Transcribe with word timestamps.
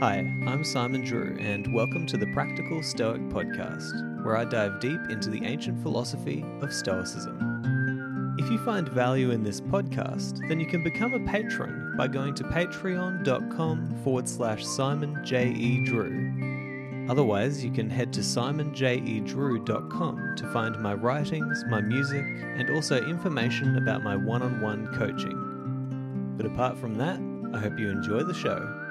Hi, 0.00 0.26
I'm 0.46 0.64
Simon 0.64 1.02
Drew, 1.02 1.36
and 1.38 1.70
welcome 1.72 2.06
to 2.06 2.16
the 2.16 2.26
Practical 2.28 2.82
Stoic 2.82 3.20
Podcast, 3.28 4.24
where 4.24 4.36
I 4.36 4.44
dive 4.44 4.80
deep 4.80 5.00
into 5.10 5.28
the 5.30 5.44
ancient 5.44 5.82
philosophy 5.82 6.44
of 6.62 6.72
Stoicism. 6.72 8.36
If 8.38 8.48
you 8.50 8.58
find 8.64 8.88
value 8.88 9.32
in 9.32 9.42
this 9.42 9.60
podcast, 9.60 10.38
then 10.48 10.60
you 10.60 10.66
can 10.66 10.82
become 10.82 11.12
a 11.14 11.20
patron 11.30 11.94
by 11.96 12.08
going 12.08 12.34
to 12.36 12.44
patreon.com 12.44 14.00
forward 14.02 14.26
slash 14.28 14.64
Simon 14.64 15.22
J. 15.24 15.50
E. 15.50 15.84
Drew. 15.84 17.06
Otherwise, 17.10 17.62
you 17.64 17.70
can 17.70 17.90
head 17.90 18.12
to 18.14 18.20
simonjedrew.com 18.20 20.34
to 20.36 20.52
find 20.52 20.80
my 20.80 20.94
writings, 20.94 21.64
my 21.68 21.82
music, 21.82 22.24
and 22.56 22.70
also 22.70 23.06
information 23.06 23.76
about 23.76 24.02
my 24.02 24.16
one 24.16 24.42
on 24.42 24.60
one 24.60 24.86
coaching. 24.94 26.34
But 26.36 26.46
apart 26.46 26.78
from 26.78 26.94
that, 26.94 27.20
I 27.54 27.58
hope 27.60 27.78
you 27.78 27.90
enjoy 27.90 28.22
the 28.22 28.34
show. 28.34 28.83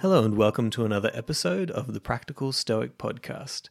Hello, 0.00 0.24
and 0.24 0.34
welcome 0.34 0.70
to 0.70 0.86
another 0.86 1.10
episode 1.12 1.70
of 1.70 1.92
the 1.92 2.00
Practical 2.00 2.52
Stoic 2.52 2.96
Podcast. 2.96 3.68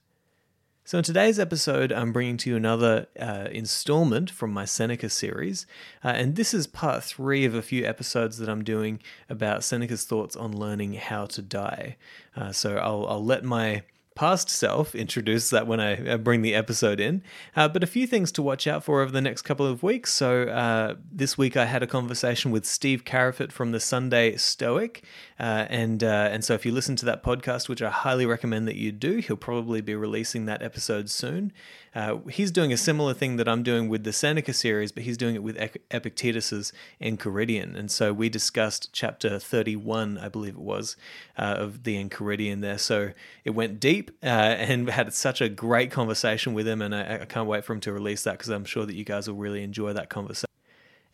So, 0.86 1.00
in 1.00 1.04
today's 1.04 1.40
episode, 1.40 1.92
I'm 1.92 2.14
bringing 2.14 2.38
to 2.38 2.52
you 2.52 2.56
another 2.56 3.08
uh, 3.20 3.48
installment 3.52 4.30
from 4.30 4.54
my 4.54 4.64
Seneca 4.64 5.10
series, 5.10 5.66
uh, 6.04 6.10
and 6.10 6.36
this 6.36 6.54
is 6.54 6.68
part 6.68 7.04
three 7.04 7.46
of 7.46 7.56
a 7.56 7.64
few 7.64 7.84
episodes 7.84 8.38
that 8.38 8.48
I'm 8.48 8.64
doing 8.64 9.02
about 9.28 9.64
Seneca's 9.64 10.06
thoughts 10.06 10.36
on 10.36 10.56
learning 10.56 10.94
how 10.94 11.26
to 11.26 11.42
die. 11.42 11.98
Uh, 12.36 12.52
so, 12.52 12.78
I'll, 12.78 13.08
I'll 13.08 13.26
let 13.26 13.44
my 13.44 13.82
past 14.20 14.50
self 14.50 14.96
introduce 14.96 15.50
that 15.50 15.66
when 15.66 15.80
I 15.80 16.18
bring 16.18 16.42
the 16.42 16.54
episode 16.54 17.00
in. 17.00 17.24
Uh, 17.56 17.70
but 17.70 17.86
a 17.86 17.88
few 17.88 18.06
things 18.06 18.34
to 18.34 18.42
watch 18.42 18.68
out 18.68 18.84
for 18.84 19.02
over 19.02 19.12
the 19.12 19.22
next 19.22 19.44
couple 19.44 19.66
of 19.66 19.82
weeks. 19.82 20.12
So, 20.12 20.44
uh, 20.44 20.96
this 21.10 21.38
week 21.38 21.56
I 21.56 21.64
had 21.64 21.84
a 21.84 21.88
conversation 21.88 22.52
with 22.52 22.66
Steve 22.66 23.06
Karafit 23.06 23.54
from 23.54 23.72
the 23.72 23.80
Sunday 23.80 24.36
Stoic. 24.36 25.06
Uh, 25.40 25.66
and, 25.70 26.04
uh, 26.04 26.28
and 26.32 26.44
so, 26.44 26.54
if 26.54 26.66
you 26.66 26.72
listen 26.74 26.98
to 26.98 27.06
that 27.06 27.24
podcast, 27.24 27.70
which 27.70 27.82
I 27.82 27.90
highly 27.90 28.26
recommend 28.26 28.68
that 28.68 28.76
you 28.76 28.92
do, 28.92 29.18
he'll 29.18 29.38
probably 29.38 29.80
be 29.80 29.96
releasing 29.96 30.46
that 30.48 30.62
episode 30.62 31.10
soon. 31.10 31.54
Uh, 31.96 32.18
he's 32.30 32.52
doing 32.52 32.74
a 32.74 32.78
similar 32.78 33.14
thing 33.14 33.38
that 33.38 33.48
I'm 33.48 33.64
doing 33.64 33.88
with 33.88 34.04
the 34.04 34.12
Seneca 34.12 34.52
series, 34.52 34.92
but 34.92 35.04
he's 35.04 35.16
doing 35.16 35.36
it 35.36 35.42
with 35.42 35.58
Epictetus's 35.92 36.74
Enchiridion. 37.02 37.78
And 37.78 37.90
so, 37.90 38.12
we 38.12 38.28
discussed 38.28 38.90
chapter 38.92 39.40
31, 39.40 40.18
I 40.18 40.28
believe 40.28 40.56
it 40.56 40.62
was, 40.62 40.98
uh, 41.38 41.56
of 41.58 41.84
the 41.84 42.04
Enchiridion 42.04 42.60
there. 42.60 42.78
So, 42.78 43.12
it 43.46 43.52
went 43.52 43.80
deep 43.80 44.12
uh, 44.22 44.26
and 44.26 44.90
had 44.90 45.14
such 45.14 45.40
a 45.40 45.48
great 45.48 45.90
conversation 45.90 46.54
with 46.54 46.68
him. 46.68 46.82
And 46.82 46.94
I, 46.94 47.20
I 47.22 47.26
can't 47.26 47.48
wait 47.48 47.64
for 47.64 47.72
him 47.72 47.80
to 47.82 47.94
release 47.94 48.24
that 48.24 48.34
because 48.34 48.50
I'm 48.50 48.66
sure 48.66 48.86
that 48.86 48.96
you 48.96 49.06
guys 49.06 49.30
will 49.30 49.38
really 49.38 49.64
enjoy 49.64 49.94
that 49.94 50.10
conversation. 50.10 50.49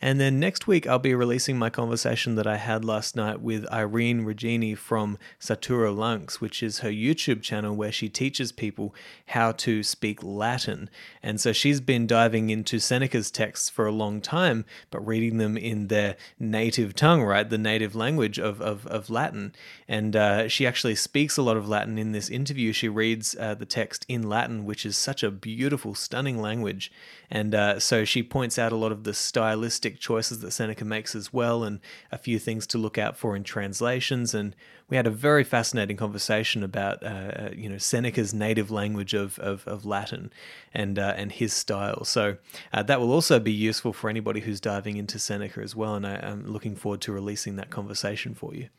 And 0.05 0.19
then 0.19 0.39
next 0.39 0.67
week, 0.67 0.85
I'll 0.85 0.99
be 0.99 1.15
releasing 1.15 1.57
my 1.57 1.71
conversation 1.71 2.35
that 2.35 2.45
I 2.45 2.57
had 2.57 2.85
last 2.85 3.15
night 3.15 3.41
with 3.41 3.65
Irene 3.73 4.23
Regini 4.23 4.77
from 4.77 5.17
Satura 5.39 5.91
Lanx, 5.91 6.35
which 6.35 6.61
is 6.61 6.81
her 6.81 6.91
YouTube 6.91 7.41
channel 7.41 7.75
where 7.75 7.91
she 7.91 8.07
teaches 8.07 8.51
people 8.51 8.93
how 9.29 9.51
to 9.53 9.81
speak 9.81 10.21
Latin. 10.21 10.91
And 11.23 11.41
so 11.41 11.51
she's 11.53 11.81
been 11.81 12.05
diving 12.05 12.51
into 12.51 12.77
Seneca's 12.77 13.31
texts 13.31 13.67
for 13.67 13.87
a 13.87 13.91
long 13.91 14.21
time, 14.21 14.63
but 14.91 15.03
reading 15.03 15.39
them 15.39 15.57
in 15.57 15.87
their 15.87 16.17
native 16.37 16.93
tongue, 16.93 17.23
right? 17.23 17.49
The 17.49 17.57
native 17.57 17.95
language 17.95 18.37
of, 18.37 18.61
of, 18.61 18.85
of 18.85 19.09
Latin. 19.09 19.55
And 19.87 20.15
uh, 20.15 20.47
she 20.49 20.67
actually 20.67 20.93
speaks 20.93 21.35
a 21.35 21.41
lot 21.41 21.57
of 21.57 21.67
Latin 21.67 21.97
in 21.97 22.11
this 22.11 22.29
interview. 22.29 22.73
She 22.73 22.89
reads 22.89 23.35
uh, 23.39 23.55
the 23.55 23.65
text 23.65 24.05
in 24.07 24.29
Latin, 24.29 24.65
which 24.65 24.85
is 24.85 24.99
such 24.99 25.23
a 25.23 25.31
beautiful, 25.31 25.95
stunning 25.95 26.39
language. 26.39 26.91
And 27.29 27.55
uh, 27.55 27.79
so 27.79 28.05
she 28.05 28.21
points 28.23 28.59
out 28.59 28.71
a 28.71 28.75
lot 28.75 28.91
of 28.91 29.03
the 29.03 29.13
stylistic 29.13 29.99
choices 29.99 30.39
that 30.39 30.51
Seneca 30.51 30.85
makes 30.85 31.15
as 31.15 31.33
well, 31.33 31.63
and 31.63 31.79
a 32.11 32.17
few 32.17 32.39
things 32.39 32.67
to 32.67 32.77
look 32.77 32.97
out 32.97 33.17
for 33.17 33.35
in 33.35 33.43
translations. 33.43 34.33
And 34.33 34.55
we 34.89 34.97
had 34.97 35.07
a 35.07 35.11
very 35.11 35.43
fascinating 35.43 35.97
conversation 35.97 36.63
about, 36.63 37.03
uh, 37.03 37.07
uh 37.07 37.49
you 37.55 37.69
know, 37.69 37.77
Seneca's 37.77 38.33
native 38.33 38.69
language 38.69 39.13
of, 39.13 39.39
of, 39.39 39.67
of 39.67 39.85
Latin 39.85 40.31
and 40.73 40.99
uh, 40.99 41.13
and 41.17 41.31
his 41.31 41.53
style. 41.53 42.03
So 42.05 42.37
uh, 42.73 42.83
that 42.83 42.99
will 42.99 43.11
also 43.11 43.39
be 43.39 43.51
useful 43.51 43.93
for 43.93 44.09
anybody 44.09 44.41
who's 44.41 44.61
diving 44.61 44.97
into 44.97 45.17
Seneca 45.19 45.61
as 45.61 45.75
well. 45.75 45.95
And 45.95 46.05
I, 46.05 46.17
I'm 46.17 46.45
looking 46.45 46.75
forward 46.75 47.01
to 47.01 47.11
releasing 47.11 47.55
that 47.55 47.69
conversation 47.69 48.35
for 48.35 48.53
you. 48.53 48.69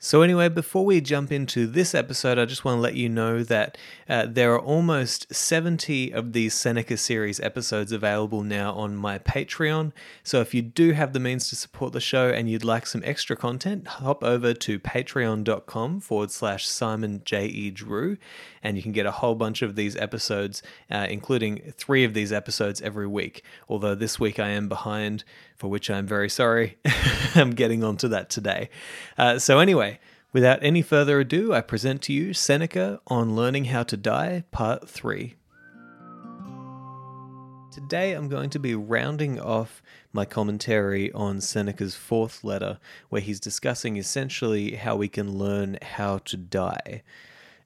So, 0.00 0.22
anyway, 0.22 0.48
before 0.48 0.84
we 0.84 1.00
jump 1.00 1.32
into 1.32 1.66
this 1.66 1.92
episode, 1.92 2.38
I 2.38 2.44
just 2.44 2.64
want 2.64 2.76
to 2.76 2.80
let 2.80 2.94
you 2.94 3.08
know 3.08 3.42
that 3.42 3.76
uh, 4.08 4.26
there 4.30 4.54
are 4.54 4.60
almost 4.60 5.34
70 5.34 6.12
of 6.12 6.32
these 6.34 6.54
Seneca 6.54 6.96
series 6.96 7.40
episodes 7.40 7.90
available 7.90 8.44
now 8.44 8.72
on 8.74 8.94
my 8.94 9.18
Patreon. 9.18 9.90
So, 10.22 10.40
if 10.40 10.54
you 10.54 10.62
do 10.62 10.92
have 10.92 11.14
the 11.14 11.18
means 11.18 11.48
to 11.48 11.56
support 11.56 11.92
the 11.92 12.00
show 12.00 12.28
and 12.28 12.48
you'd 12.48 12.62
like 12.62 12.86
some 12.86 13.02
extra 13.04 13.34
content, 13.34 13.88
hop 13.88 14.22
over 14.22 14.54
to 14.54 14.78
patreon.com 14.78 15.98
forward 15.98 16.30
slash 16.30 16.68
Simon 16.68 17.20
J. 17.24 17.46
E. 17.46 17.72
Drew, 17.72 18.18
and 18.62 18.76
you 18.76 18.84
can 18.84 18.92
get 18.92 19.04
a 19.04 19.10
whole 19.10 19.34
bunch 19.34 19.62
of 19.62 19.74
these 19.74 19.96
episodes, 19.96 20.62
uh, 20.92 21.08
including 21.10 21.72
three 21.76 22.04
of 22.04 22.14
these 22.14 22.32
episodes 22.32 22.80
every 22.82 23.08
week. 23.08 23.42
Although 23.68 23.96
this 23.96 24.20
week 24.20 24.38
I 24.38 24.50
am 24.50 24.68
behind 24.68 25.24
for 25.58 25.68
which 25.68 25.90
I'm 25.90 26.06
very 26.06 26.30
sorry. 26.30 26.78
I'm 27.34 27.50
getting 27.50 27.82
onto 27.82 28.08
that 28.08 28.30
today. 28.30 28.70
Uh, 29.18 29.38
so, 29.38 29.58
anyway, 29.58 29.98
without 30.32 30.60
any 30.62 30.82
further 30.82 31.20
ado, 31.20 31.52
I 31.52 31.60
present 31.60 32.00
to 32.02 32.12
you 32.12 32.32
Seneca 32.32 33.00
on 33.08 33.34
Learning 33.34 33.66
How 33.66 33.82
to 33.82 33.96
Die, 33.96 34.44
Part 34.52 34.88
3. 34.88 35.34
Today, 37.72 38.12
I'm 38.12 38.28
going 38.28 38.50
to 38.50 38.58
be 38.58 38.74
rounding 38.74 39.40
off 39.40 39.82
my 40.12 40.24
commentary 40.24 41.12
on 41.12 41.40
Seneca's 41.40 41.94
fourth 41.94 42.42
letter, 42.42 42.78
where 43.08 43.20
he's 43.20 43.40
discussing 43.40 43.96
essentially 43.96 44.76
how 44.76 44.96
we 44.96 45.08
can 45.08 45.36
learn 45.36 45.78
how 45.82 46.18
to 46.18 46.36
die. 46.36 47.02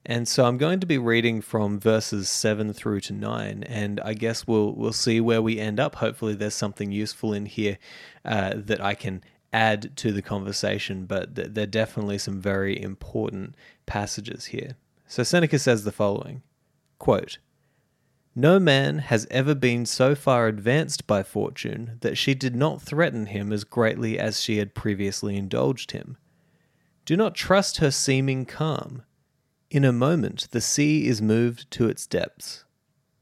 And 0.05 0.27
so 0.27 0.45
I'm 0.45 0.57
going 0.57 0.81
to 0.81 0.85
be 0.85 0.97
reading 0.97 1.41
from 1.41 1.79
verses 1.79 2.27
7 2.27 2.73
through 2.73 2.99
to 3.01 3.13
9 3.13 3.63
and 3.63 4.01
I 4.01 4.13
guess 4.13 4.45
we'll 4.45 4.73
we'll 4.73 4.91
see 4.91 5.21
where 5.21 5.41
we 5.41 5.59
end 5.59 5.79
up. 5.79 5.95
Hopefully 5.95 6.33
there's 6.33 6.53
something 6.53 6.91
useful 6.91 7.33
in 7.33 7.45
here 7.45 7.77
uh, 8.25 8.53
that 8.55 8.81
I 8.81 8.95
can 8.95 9.23
add 9.53 9.95
to 9.97 10.11
the 10.11 10.21
conversation, 10.21 11.05
but 11.05 11.35
th- 11.35 11.49
there 11.51 11.63
are 11.63 11.67
definitely 11.67 12.17
some 12.17 12.41
very 12.41 12.81
important 12.81 13.55
passages 13.85 14.45
here. 14.45 14.75
So 15.07 15.23
Seneca 15.23 15.59
says 15.59 15.83
the 15.83 15.91
following 15.91 16.41
quote, 16.99 17.37
No 18.35 18.59
man 18.59 18.97
has 18.97 19.25
ever 19.31 19.55
been 19.55 19.85
so 19.85 20.15
far 20.15 20.47
advanced 20.47 21.07
by 21.07 21.23
fortune 21.23 21.97
that 22.01 22.17
she 22.17 22.33
did 22.33 22.57
not 22.57 22.81
threaten 22.81 23.27
him 23.27 23.53
as 23.53 23.63
greatly 23.63 24.19
as 24.19 24.41
she 24.41 24.57
had 24.57 24.75
previously 24.75 25.37
indulged 25.37 25.91
him. 25.91 26.17
Do 27.05 27.15
not 27.15 27.35
trust 27.35 27.77
her 27.77 27.91
seeming 27.91 28.45
calm 28.45 29.03
in 29.73 29.83
a 29.83 29.91
moment, 29.91 30.47
the 30.51 30.61
sea 30.61 31.07
is 31.07 31.19
moved 31.19 31.69
to 31.71 31.89
its 31.89 32.05
depths. 32.05 32.63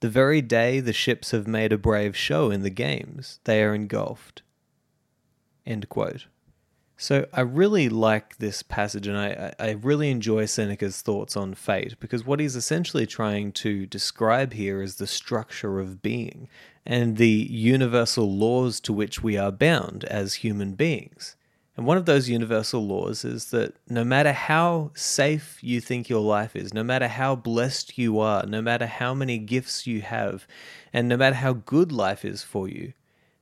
The 0.02 0.10
very 0.10 0.42
day 0.42 0.82
the 0.82 0.92
ships 0.92 1.32
have 1.32 1.48
made 1.48 1.72
a 1.72 1.78
brave 1.78 2.16
show 2.18 2.52
in 2.52 2.62
the 2.62 2.70
games, 2.70 3.40
they 3.46 3.64
are 3.64 3.74
engulfed. 3.74 4.42
End 5.66 5.88
quote. 5.88 6.28
So 6.98 7.26
I 7.32 7.42
really 7.42 7.88
like 7.88 8.38
this 8.38 8.64
passage 8.64 9.08
and 9.08 9.18
I, 9.18 9.54
I 9.60 9.72
really 9.72 10.12
enjoy 10.12 10.46
Seneca's 10.46 11.02
thoughts 11.02 11.38
on 11.38 11.54
fate 11.54 11.98
because 12.02 12.26
what 12.26 12.42
he's 12.42 12.58
essentially 12.58 13.08
trying 13.08 13.54
to 13.54 13.86
describe 13.86 14.52
here 14.54 14.82
is 14.82 14.96
the 14.96 15.08
structure 15.08 15.80
of 15.80 16.02
being 16.02 16.50
and 16.86 17.16
the 17.16 17.48
universal 17.50 18.30
laws 18.30 18.82
to 18.82 18.92
which 18.94 19.24
we 19.24 19.38
are 19.38 19.52
bound 19.54 20.04
as 20.04 20.36
human 20.36 20.74
beings. 20.74 21.38
And 21.82 21.88
one 21.88 21.98
of 21.98 22.06
those 22.06 22.30
universal 22.30 22.86
laws 22.86 23.26
is 23.26 23.46
that 23.50 23.74
no 23.90 24.04
matter 24.04 24.34
how 24.34 24.92
safe 24.94 25.58
you 25.64 25.82
think 25.82 26.10
your 26.10 26.22
life 26.22 26.56
is, 26.56 26.76
no 26.76 26.84
matter 26.84 27.08
how 27.08 27.36
blessed 27.36 27.98
you 27.98 28.20
are, 28.20 28.46
no 28.46 28.62
matter 28.62 28.86
how 28.86 29.16
many 29.16 29.40
gifts 29.40 29.88
you 29.88 30.02
have, 30.02 30.46
and 30.94 31.08
no 31.10 31.18
matter 31.18 31.38
how 31.38 31.54
good 31.54 31.92
life 31.92 32.24
is 32.24 32.44
for 32.44 32.68
you, 32.68 32.94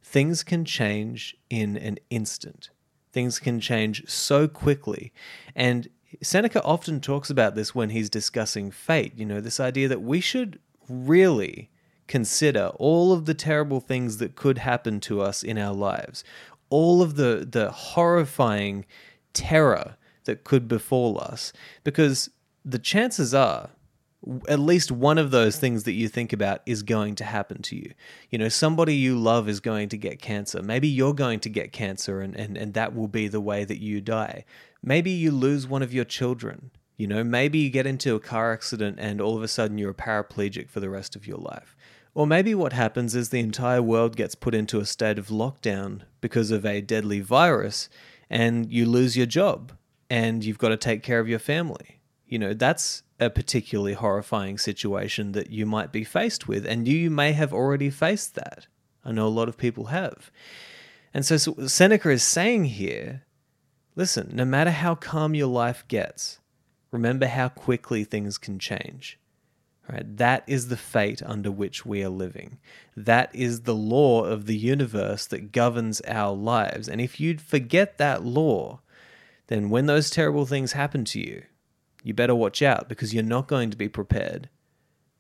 things 0.02 0.42
can 0.42 0.64
change 0.64 1.36
in 1.50 1.76
an 1.76 1.98
instant. 2.10 2.70
Things 3.12 3.40
can 3.40 3.60
change 3.60 4.10
so 4.10 4.48
quickly. 4.48 5.12
And 5.54 5.90
Seneca 6.24 6.64
often 6.64 7.02
talks 7.02 7.30
about 7.30 7.56
this 7.56 7.76
when 7.76 7.90
he's 7.90 8.10
discussing 8.10 8.72
fate, 8.72 9.18
you 9.18 9.26
know, 9.26 9.42
this 9.42 9.60
idea 9.60 9.90
that 9.90 10.02
we 10.02 10.22
should 10.22 10.60
really 10.88 11.70
consider 12.10 12.72
all 12.80 13.14
of 13.14 13.26
the 13.26 13.36
terrible 13.36 13.80
things 13.80 14.18
that 14.18 14.36
could 14.36 14.58
happen 14.58 15.00
to 15.00 15.22
us 15.22 15.44
in 15.44 15.58
our 15.58 15.74
lives, 15.74 16.24
all 16.70 17.02
of 17.02 17.16
the 17.16 17.48
the 17.50 17.72
horrifying 17.72 18.86
terror 19.34 19.96
that 20.26 20.44
could 20.44 20.68
befall 20.68 21.20
us 21.20 21.54
because 21.84 22.30
the 22.66 22.80
chances 22.80 23.34
are 23.34 23.70
at 24.50 24.60
least 24.60 24.92
one 24.92 25.18
of 25.18 25.32
those 25.32 25.58
things 25.58 25.84
that 25.84 25.94
you 25.94 26.10
think 26.10 26.34
about 26.34 26.62
is 26.66 26.84
going 26.84 27.16
to 27.16 27.24
happen 27.24 27.62
to 27.62 27.76
you. 27.76 27.94
You 28.30 28.38
know, 28.38 28.50
somebody 28.50 28.96
you 28.96 29.18
love 29.18 29.48
is 29.48 29.62
going 29.62 29.90
to 29.90 29.98
get 29.98 30.22
cancer. 30.22 30.62
Maybe 30.62 30.90
you're 30.90 31.14
going 31.14 31.40
to 31.42 31.50
get 31.50 31.72
cancer 31.72 32.20
and, 32.20 32.36
and, 32.36 32.58
and 32.58 32.74
that 32.74 32.94
will 32.94 33.08
be 33.08 33.28
the 33.28 33.40
way 33.40 33.64
that 33.64 33.82
you 33.82 34.02
die. 34.02 34.44
Maybe 34.84 35.12
you 35.12 35.32
lose 35.32 35.68
one 35.68 35.82
of 35.82 35.94
your 35.94 36.06
children. 36.06 36.72
You 36.98 37.08
know, 37.08 37.24
maybe 37.24 37.60
you 37.60 37.70
get 37.70 37.88
into 37.88 38.14
a 38.16 38.20
car 38.20 38.52
accident 38.52 38.98
and 39.00 39.22
all 39.22 39.38
of 39.38 39.44
a 39.44 39.48
sudden 39.48 39.78
you're 39.78 39.92
a 39.92 39.96
paraplegic 39.96 40.70
for 40.70 40.82
the 40.82 40.90
rest 40.90 41.16
of 41.16 41.26
your 41.26 41.38
life. 41.38 41.78
Or 42.14 42.26
maybe 42.28 42.56
what 42.56 42.74
happens 42.74 43.16
is 43.16 43.30
the 43.30 43.40
entire 43.40 43.82
world 43.82 44.16
gets 44.16 44.36
put 44.36 44.56
into 44.56 44.80
a 44.80 44.86
state 44.86 45.20
of 45.20 45.28
lockdown 45.28 46.02
because 46.22 46.52
of 46.52 46.66
a 46.66 46.82
deadly 46.82 47.22
virus 47.22 47.90
and 48.30 48.72
you 48.72 48.86
lose 48.86 49.16
your 49.16 49.26
job 49.26 49.72
and 50.10 50.44
you've 50.44 50.58
got 50.58 50.70
to 50.70 50.78
take 50.78 51.04
care 51.04 51.20
of 51.20 51.30
your 51.30 51.40
family. 51.40 52.02
You 52.26 52.40
know, 52.40 52.54
that's 52.54 53.04
a 53.20 53.30
particularly 53.30 53.94
horrifying 53.94 54.58
situation 54.58 55.34
that 55.34 55.50
you 55.50 55.66
might 55.66 55.92
be 55.92 56.04
faced 56.04 56.48
with, 56.48 56.66
and 56.66 56.88
you 56.88 57.10
may 57.10 57.34
have 57.34 57.54
already 57.54 57.90
faced 57.90 58.36
that. 58.36 58.68
I 59.04 59.12
know 59.12 59.28
a 59.28 59.30
lot 59.30 59.50
of 59.50 59.58
people 59.58 59.86
have. 59.86 60.32
And 61.14 61.26
so, 61.26 61.38
Seneca 61.38 62.10
is 62.10 62.24
saying 62.24 62.66
here 62.66 63.24
listen, 63.96 64.30
no 64.32 64.46
matter 64.46 64.72
how 64.72 64.96
calm 64.96 65.36
your 65.36 65.48
life 65.48 65.84
gets, 65.90 66.40
remember 66.92 67.28
how 67.28 67.50
quickly 67.50 68.06
things 68.06 68.38
can 68.38 68.58
change. 68.58 69.19
Right? 69.92 70.18
That 70.18 70.44
is 70.46 70.68
the 70.68 70.78
fate 70.78 71.22
under 71.26 71.52
which 71.52 71.86
we 71.86 72.04
are 72.04 72.10
living. 72.10 72.60
That 72.96 73.34
is 73.34 73.62
the 73.62 73.74
law 73.74 74.24
of 74.24 74.46
the 74.46 74.58
universe 74.58 75.26
that 75.28 75.52
governs 75.52 76.00
our 76.02 76.36
lives. 76.36 76.88
And 76.88 77.02
if 77.02 77.20
you 77.20 77.38
forget 77.38 77.98
that 77.98 78.24
law, 78.24 78.82
then 79.48 79.72
when 79.72 79.88
those 79.88 80.12
terrible 80.12 80.46
things 80.46 80.74
happen 80.74 81.06
to 81.06 81.20
you, 81.20 81.44
you 82.04 82.14
better 82.14 82.36
watch 82.36 82.62
out 82.62 82.88
because 82.88 83.14
you're 83.14 83.24
not 83.24 83.48
going 83.48 83.72
to 83.72 83.78
be 83.78 83.90
prepared. 83.90 84.50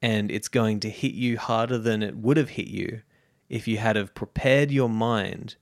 And 0.01 0.29
it's 0.31 0.47
going 0.47 0.79
to 0.81 0.89
hit 0.89 1.13
you 1.13 1.37
harder 1.37 1.77
than 1.77 2.03
it 2.03 2.17
would 2.17 2.37
have 2.37 2.49
hit 2.49 2.67
you 2.67 3.01
if 3.49 3.67
you 3.67 3.79
had 3.79 3.95
have 3.95 4.13
prepared 4.13 4.71
your 4.71 4.87
mind 4.87 5.55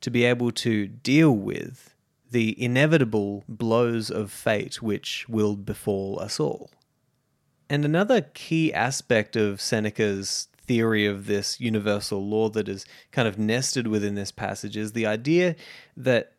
to 0.00 0.10
be 0.10 0.24
able 0.24 0.50
to 0.52 0.86
deal 0.86 1.30
with 1.30 1.94
the 2.30 2.60
inevitable 2.60 3.44
blows 3.48 4.10
of 4.10 4.32
fate 4.32 4.82
which 4.82 5.28
will 5.28 5.56
befall 5.56 6.18
us 6.18 6.40
all. 6.40 6.70
And 7.68 7.84
another 7.84 8.22
key 8.34 8.72
aspect 8.72 9.36
of 9.36 9.60
Seneca's 9.60 10.48
theory 10.66 11.06
of 11.06 11.26
this 11.26 11.60
universal 11.60 12.26
law 12.26 12.48
that 12.50 12.68
is 12.68 12.84
kind 13.12 13.28
of 13.28 13.38
nested 13.38 13.86
within 13.86 14.14
this 14.14 14.32
passage 14.32 14.76
is 14.76 14.92
the 14.92 15.06
idea 15.06 15.56
that 15.96 16.32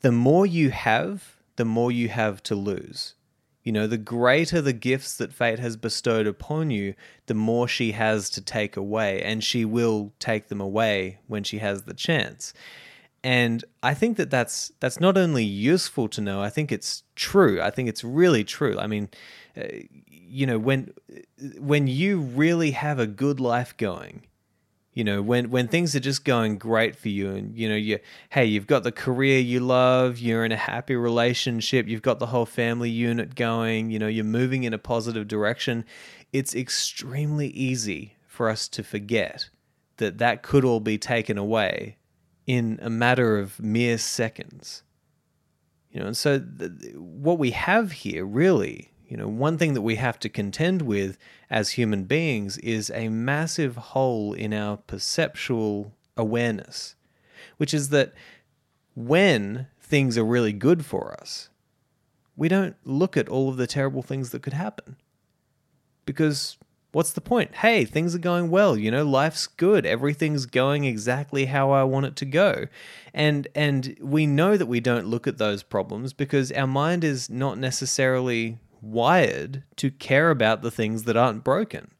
the 0.00 0.12
more 0.12 0.46
you 0.46 0.70
have, 0.70 1.36
the 1.56 1.64
more 1.64 1.90
you 1.90 2.08
have 2.08 2.42
to 2.44 2.54
lose. 2.54 3.14
You 3.64 3.72
know, 3.72 3.88
the 3.88 3.98
greater 3.98 4.60
the 4.60 4.72
gifts 4.72 5.16
that 5.16 5.32
fate 5.32 5.58
has 5.58 5.76
bestowed 5.76 6.28
upon 6.28 6.70
you, 6.70 6.94
the 7.26 7.34
more 7.34 7.66
she 7.66 7.92
has 7.92 8.30
to 8.30 8.40
take 8.40 8.76
away, 8.76 9.20
and 9.22 9.42
she 9.42 9.64
will 9.64 10.12
take 10.20 10.46
them 10.46 10.60
away 10.60 11.18
when 11.26 11.42
she 11.42 11.58
has 11.58 11.82
the 11.82 11.94
chance. 11.94 12.54
And 13.24 13.64
I 13.82 13.92
think 13.92 14.18
that 14.18 14.30
that's 14.30 14.70
that's 14.78 15.00
not 15.00 15.16
only 15.16 15.42
useful 15.42 16.06
to 16.10 16.20
know. 16.20 16.40
I 16.40 16.48
think 16.48 16.70
it's 16.70 17.02
true. 17.16 17.60
I 17.60 17.70
think 17.70 17.88
it's 17.88 18.04
really 18.04 18.44
true. 18.44 18.78
I 18.78 18.86
mean, 18.86 19.08
uh, 19.56 19.64
you 20.28 20.46
know, 20.46 20.58
when 20.58 20.92
when 21.58 21.86
you 21.86 22.20
really 22.20 22.72
have 22.72 22.98
a 22.98 23.06
good 23.06 23.40
life 23.40 23.76
going, 23.76 24.26
you 24.92 25.04
know, 25.04 25.20
when 25.20 25.50
when 25.50 25.68
things 25.68 25.94
are 25.94 26.00
just 26.00 26.24
going 26.24 26.58
great 26.58 26.96
for 26.96 27.08
you, 27.08 27.30
and 27.30 27.56
you 27.56 27.68
know, 27.68 27.76
you 27.76 27.98
hey, 28.30 28.46
you've 28.46 28.66
got 28.66 28.82
the 28.82 28.92
career 28.92 29.38
you 29.38 29.60
love, 29.60 30.18
you're 30.18 30.44
in 30.44 30.52
a 30.52 30.56
happy 30.56 30.96
relationship, 30.96 31.86
you've 31.86 32.02
got 32.02 32.18
the 32.18 32.26
whole 32.26 32.46
family 32.46 32.90
unit 32.90 33.34
going, 33.34 33.90
you 33.90 33.98
know, 33.98 34.08
you're 34.08 34.24
moving 34.24 34.64
in 34.64 34.72
a 34.72 34.78
positive 34.78 35.28
direction. 35.28 35.84
It's 36.32 36.54
extremely 36.54 37.48
easy 37.48 38.16
for 38.26 38.48
us 38.48 38.68
to 38.68 38.82
forget 38.82 39.48
that 39.98 40.18
that 40.18 40.42
could 40.42 40.64
all 40.64 40.80
be 40.80 40.98
taken 40.98 41.38
away 41.38 41.96
in 42.46 42.78
a 42.82 42.90
matter 42.90 43.38
of 43.38 43.60
mere 43.60 43.98
seconds. 43.98 44.82
You 45.90 46.00
know, 46.00 46.06
and 46.06 46.16
so 46.16 46.38
th- 46.40 46.94
what 46.94 47.38
we 47.38 47.52
have 47.52 47.92
here 47.92 48.24
really 48.24 48.90
you 49.08 49.16
know, 49.16 49.28
one 49.28 49.56
thing 49.56 49.74
that 49.74 49.82
we 49.82 49.96
have 49.96 50.18
to 50.20 50.28
contend 50.28 50.82
with 50.82 51.16
as 51.48 51.70
human 51.70 52.04
beings 52.04 52.58
is 52.58 52.90
a 52.90 53.08
massive 53.08 53.76
hole 53.76 54.32
in 54.32 54.52
our 54.52 54.76
perceptual 54.76 55.92
awareness, 56.16 56.96
which 57.56 57.72
is 57.72 57.90
that 57.90 58.12
when 58.94 59.68
things 59.80 60.18
are 60.18 60.24
really 60.24 60.52
good 60.52 60.84
for 60.84 61.16
us, 61.20 61.50
we 62.36 62.48
don't 62.48 62.76
look 62.84 63.16
at 63.16 63.28
all 63.28 63.48
of 63.48 63.56
the 63.56 63.66
terrible 63.66 64.02
things 64.02 64.30
that 64.30 64.42
could 64.42 64.52
happen. 64.52 64.96
Because 66.04 66.56
what's 66.92 67.12
the 67.12 67.20
point? 67.20 67.56
Hey, 67.56 67.84
things 67.84 68.14
are 68.14 68.18
going 68.20 68.50
well, 68.50 68.76
you 68.76 68.90
know, 68.90 69.04
life's 69.04 69.46
good. 69.46 69.86
Everything's 69.86 70.46
going 70.46 70.84
exactly 70.84 71.46
how 71.46 71.70
I 71.70 71.84
want 71.84 72.06
it 72.06 72.16
to 72.16 72.24
go. 72.24 72.66
And 73.14 73.46
and 73.54 73.96
we 74.00 74.26
know 74.26 74.56
that 74.56 74.66
we 74.66 74.80
don't 74.80 75.06
look 75.06 75.26
at 75.26 75.38
those 75.38 75.62
problems 75.62 76.12
because 76.12 76.50
our 76.52 76.66
mind 76.66 77.04
is 77.04 77.30
not 77.30 77.58
necessarily 77.58 78.58
wired 78.80 79.64
to 79.76 79.90
care 79.90 80.30
about 80.30 80.62
the 80.62 80.70
things 80.70 81.04
that 81.04 81.16
aren't 81.16 81.44
broken. 81.44 81.92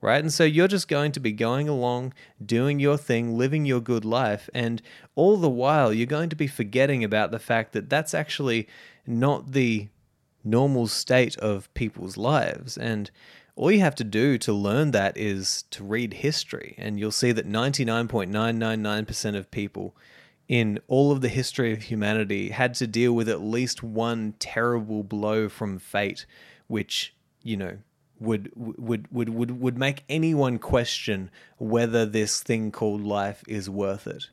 Right? 0.00 0.20
And 0.22 0.32
so 0.32 0.44
you're 0.44 0.68
just 0.68 0.88
going 0.88 1.12
to 1.12 1.20
be 1.20 1.32
going 1.32 1.66
along, 1.66 2.12
doing 2.44 2.78
your 2.78 2.98
thing, 2.98 3.38
living 3.38 3.64
your 3.64 3.80
good 3.80 4.04
life, 4.04 4.50
and 4.52 4.82
all 5.14 5.38
the 5.38 5.48
while 5.48 5.94
you're 5.94 6.06
going 6.06 6.28
to 6.28 6.36
be 6.36 6.46
forgetting 6.46 7.02
about 7.02 7.30
the 7.30 7.38
fact 7.38 7.72
that 7.72 7.88
that's 7.88 8.12
actually 8.12 8.68
not 9.06 9.52
the 9.52 9.88
normal 10.44 10.86
state 10.88 11.38
of 11.38 11.72
people's 11.72 12.18
lives. 12.18 12.76
And 12.76 13.10
all 13.56 13.70
you 13.70 13.80
have 13.80 13.94
to 13.94 14.04
do 14.04 14.36
to 14.38 14.52
learn 14.52 14.90
that 14.90 15.16
is 15.16 15.64
to 15.70 15.82
read 15.82 16.14
history, 16.14 16.74
and 16.76 16.98
you'll 16.98 17.10
see 17.10 17.32
that 17.32 17.48
99.999% 17.48 19.36
of 19.36 19.50
people 19.50 19.96
in 20.48 20.78
all 20.88 21.10
of 21.10 21.20
the 21.20 21.28
history 21.28 21.72
of 21.72 21.82
humanity 21.82 22.50
had 22.50 22.74
to 22.74 22.86
deal 22.86 23.12
with 23.12 23.28
at 23.28 23.40
least 23.40 23.82
one 23.82 24.34
terrible 24.38 25.02
blow 25.02 25.48
from 25.48 25.78
fate, 25.78 26.26
which, 26.66 27.14
you 27.42 27.56
know, 27.56 27.78
would 28.20 28.50
would 28.54 29.10
would 29.10 29.28
would 29.28 29.60
would 29.60 29.78
make 29.78 30.04
anyone 30.08 30.58
question 30.58 31.30
whether 31.58 32.06
this 32.06 32.42
thing 32.42 32.70
called 32.70 33.02
life 33.02 33.42
is 33.48 33.68
worth 33.68 34.06
it. 34.06 34.30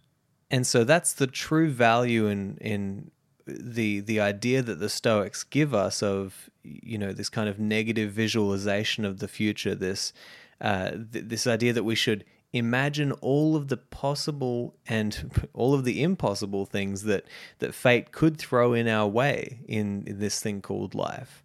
And 0.49 0.67
so 0.67 0.83
that's 0.83 1.13
the 1.13 1.27
true 1.27 1.69
value 1.69 2.27
in 2.27 2.57
in 2.59 3.11
the 3.45 4.01
the 4.01 4.19
idea 4.19 4.61
that 4.61 4.79
the 4.79 4.89
Stoics 4.89 5.43
give 5.43 5.73
us 5.73 6.03
of 6.03 6.49
you 6.63 6.97
know 6.97 7.13
this 7.13 7.29
kind 7.29 7.49
of 7.49 7.59
negative 7.59 8.11
visualization 8.11 9.05
of 9.05 9.19
the 9.19 9.27
future, 9.27 9.75
this 9.75 10.13
uh, 10.59 10.91
th- 10.91 11.25
this 11.25 11.47
idea 11.47 11.73
that 11.73 11.83
we 11.83 11.95
should 11.95 12.23
imagine 12.53 13.11
all 13.13 13.55
of 13.55 13.69
the 13.69 13.77
possible 13.77 14.75
and 14.87 15.47
all 15.53 15.73
of 15.73 15.83
the 15.83 16.03
impossible 16.03 16.65
things 16.65 17.03
that 17.03 17.25
that 17.59 17.73
fate 17.73 18.11
could 18.11 18.37
throw 18.37 18.73
in 18.73 18.87
our 18.87 19.07
way 19.07 19.61
in, 19.67 20.03
in 20.05 20.19
this 20.19 20.39
thing 20.39 20.61
called 20.61 20.93
life. 20.95 21.43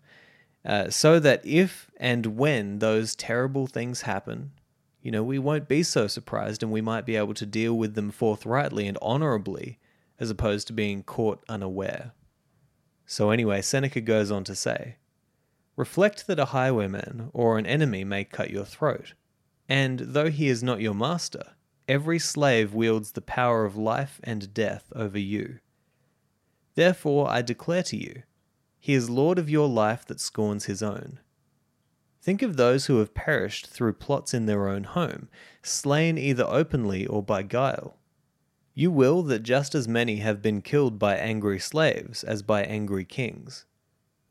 Uh, 0.65 0.91
so 0.91 1.21
that 1.21 1.41
if 1.45 1.91
and 1.97 2.27
when 2.27 2.81
those 2.81 3.15
terrible 3.15 3.69
things 3.69 4.03
happen 4.03 4.51
you 5.01 5.13
know 5.13 5.23
we 5.23 5.39
won't 5.39 5.69
be 5.69 5.85
so 5.85 6.09
surprised 6.09 6.65
and 6.65 6.73
we 6.73 6.81
might 6.81 7.07
be 7.07 7.15
able 7.15 7.35
to 7.35 7.47
deal 7.47 7.75
with 7.75 7.95
them 7.95 8.11
forthrightly 8.11 8.89
and 8.89 8.99
honorably 9.01 9.79
as 10.19 10.31
opposed 10.31 10.67
to 10.67 10.73
being 10.73 11.05
caught 11.05 11.45
unaware. 11.49 12.11
So 13.07 13.31
anyway 13.31 13.63
seneca 13.63 14.01
goes 14.01 14.33
on 14.33 14.43
to 14.43 14.57
say 14.57 14.97
reflect 15.77 16.27
that 16.27 16.41
a 16.41 16.47
highwayman 16.47 17.31
or 17.33 17.57
an 17.57 17.67
enemy 17.67 18.03
may 18.03 18.25
cut 18.25 18.51
your 18.51 18.65
throat 18.65 19.13
and 19.69 20.01
though 20.01 20.31
he 20.31 20.49
is 20.49 20.63
not 20.63 20.81
your 20.81 20.95
master, 20.95 21.55
every 21.89 22.19
slave 22.19 22.75
wields 22.75 23.13
the 23.13 23.21
power 23.21 23.65
of 23.65 23.77
life 23.77 24.21
and 24.25 24.53
death 24.55 24.93
over 24.95 25.19
you. 25.19 25.59
Therefore 26.75 27.29
I 27.29 27.43
declare 27.43 27.83
to 27.85 27.97
you, 27.97 28.23
he 28.79 28.95
is 28.95 29.11
Lord 29.11 29.39
of 29.39 29.51
your 29.51 29.69
life 29.69 30.05
that 30.07 30.21
scorns 30.21 30.67
his 30.67 30.83
own. 30.83 31.19
Think 32.23 32.43
of 32.43 32.57
those 32.57 32.87
who 32.87 32.99
have 32.99 33.15
perished 33.15 33.69
through 33.69 33.95
plots 33.95 34.35
in 34.35 34.47
their 34.47 34.69
own 34.69 34.85
home, 34.85 35.29
slain 35.63 36.19
either 36.19 36.45
openly 36.45 37.07
or 37.07 37.23
by 37.23 37.43
guile. 37.43 37.97
You 38.75 38.91
will 38.91 39.23
that 39.23 39.43
just 39.43 39.75
as 39.75 39.89
many 39.89 40.17
have 40.17 40.43
been 40.43 40.61
killed 40.61 40.99
by 40.99 41.17
angry 41.17 41.59
slaves 41.59 42.23
as 42.23 42.43
by 42.43 42.63
angry 42.65 43.05
kings. 43.05 43.65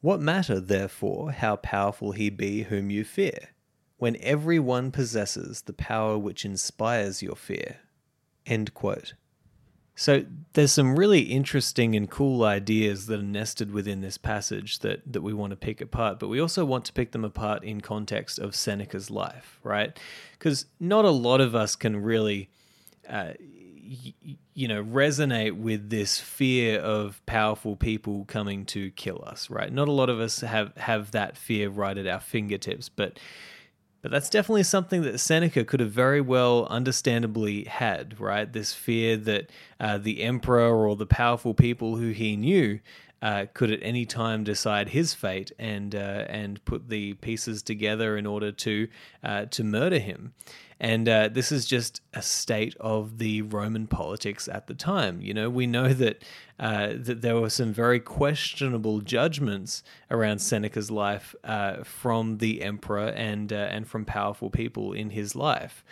What 0.02 0.22
matter, 0.22 0.60
therefore, 0.60 1.32
how 1.32 1.56
powerful 1.56 2.12
he 2.12 2.30
be 2.30 2.64
whom 2.64 2.92
you 2.92 3.04
fear? 3.04 3.55
When 3.98 4.18
every 4.20 4.60
one 4.60 4.92
possesses 4.92 5.62
the 5.64 5.74
power 5.74 6.18
which 6.18 6.46
inspires 6.46 7.24
your 7.24 7.36
fear. 7.36 7.78
End 8.46 8.74
quote. 8.74 9.14
So 9.96 10.26
there's 10.54 10.74
some 10.74 10.98
really 10.98 11.22
interesting 11.22 11.96
and 11.96 12.10
cool 12.10 12.44
ideas 12.44 13.08
that 13.08 13.20
are 13.20 13.24
nested 13.24 13.72
within 13.72 14.02
this 14.02 14.18
passage 14.18 14.80
that, 14.80 15.02
that 15.12 15.22
we 15.22 15.34
want 15.34 15.52
to 15.52 15.56
pick 15.56 15.80
apart, 15.80 16.20
but 16.20 16.28
we 16.28 16.42
also 16.42 16.66
want 16.66 16.84
to 16.86 16.94
pick 16.94 17.14
them 17.14 17.24
apart 17.24 17.64
in 17.64 17.80
context 17.80 18.38
of 18.38 18.56
Seneca's 18.56 19.10
life, 19.10 19.58
right? 19.64 19.98
Because 20.34 20.66
not 20.82 21.06
a 21.06 21.12
lot 21.12 21.40
of 21.40 21.56
us 21.56 21.78
can 21.78 21.96
really, 22.04 22.50
uh, 23.08 23.34
you 24.54 24.68
know, 24.68 24.84
resonate 24.84 25.54
with 25.54 25.90
this 25.90 26.20
fear 26.20 26.82
of 26.82 27.26
powerful 27.26 27.78
people 27.78 28.26
coming 28.26 28.66
to 28.66 28.92
kill 28.92 29.24
us, 29.26 29.50
right? 29.50 29.72
Not 29.72 29.88
a 29.88 29.94
lot 29.94 30.10
of 30.10 30.20
us 30.20 30.42
have 30.42 30.76
have 30.76 31.12
that 31.12 31.38
fear 31.38 31.70
right 31.70 31.98
at 31.98 32.08
our 32.08 32.20
fingertips, 32.20 32.90
but 32.90 33.18
but 34.06 34.12
that's 34.12 34.30
definitely 34.30 34.62
something 34.62 35.02
that 35.02 35.18
Seneca 35.18 35.66
could 35.66 35.80
have 35.80 35.90
very 35.90 36.22
well 36.22 36.68
understandably 36.68 37.64
had, 37.64 38.20
right? 38.20 38.54
This 38.54 38.72
fear 38.72 39.18
that 39.18 39.50
uh, 39.80 39.98
the 39.98 40.22
emperor 40.22 40.88
or 40.88 40.96
the 40.96 41.08
powerful 41.08 41.56
people 41.56 41.96
who 41.96 42.12
he 42.12 42.36
knew 42.36 42.82
uh, 43.22 43.46
could 43.54 43.72
at 43.72 43.80
any 43.82 44.06
time 44.06 44.44
decide 44.44 44.90
his 44.90 45.14
fate 45.14 45.52
and 45.58 45.96
uh, 45.96 46.26
and 46.28 46.64
put 46.66 46.90
the 46.90 47.14
pieces 47.16 47.64
together 47.64 48.18
in 48.18 48.26
order 48.26 48.52
to 48.52 48.88
uh, 49.24 49.46
to 49.46 49.64
murder 49.64 50.00
him. 50.00 50.34
And 50.78 51.08
uh, 51.08 51.30
this 51.30 51.54
is 51.54 51.66
just 51.66 52.02
a 52.14 52.22
state 52.22 52.76
of 52.82 53.18
the 53.18 53.44
Roman 53.44 53.88
politics 53.88 54.50
at 54.50 54.68
the 54.68 54.74
time. 54.74 55.22
You 55.22 55.34
know, 55.34 55.50
we 55.50 55.68
know 55.68 55.94
that 55.94 56.22
uh, 56.60 56.90
that 56.96 57.22
there 57.22 57.38
were 57.38 57.50
some 57.50 57.74
very 57.74 58.00
questionable 58.00 59.00
judgments 59.00 59.84
around 60.12 60.40
Seneca's 60.40 60.92
life 60.92 61.34
uh, 61.46 61.84
from 61.84 62.40
the 62.40 62.62
emperor 62.62 63.08
and 63.08 63.52
and 63.52 63.88
from 63.88 64.06
powerful 64.06 64.50
people 64.50 64.92
in 64.94 65.12
his 65.12 65.36
life. 65.36 65.84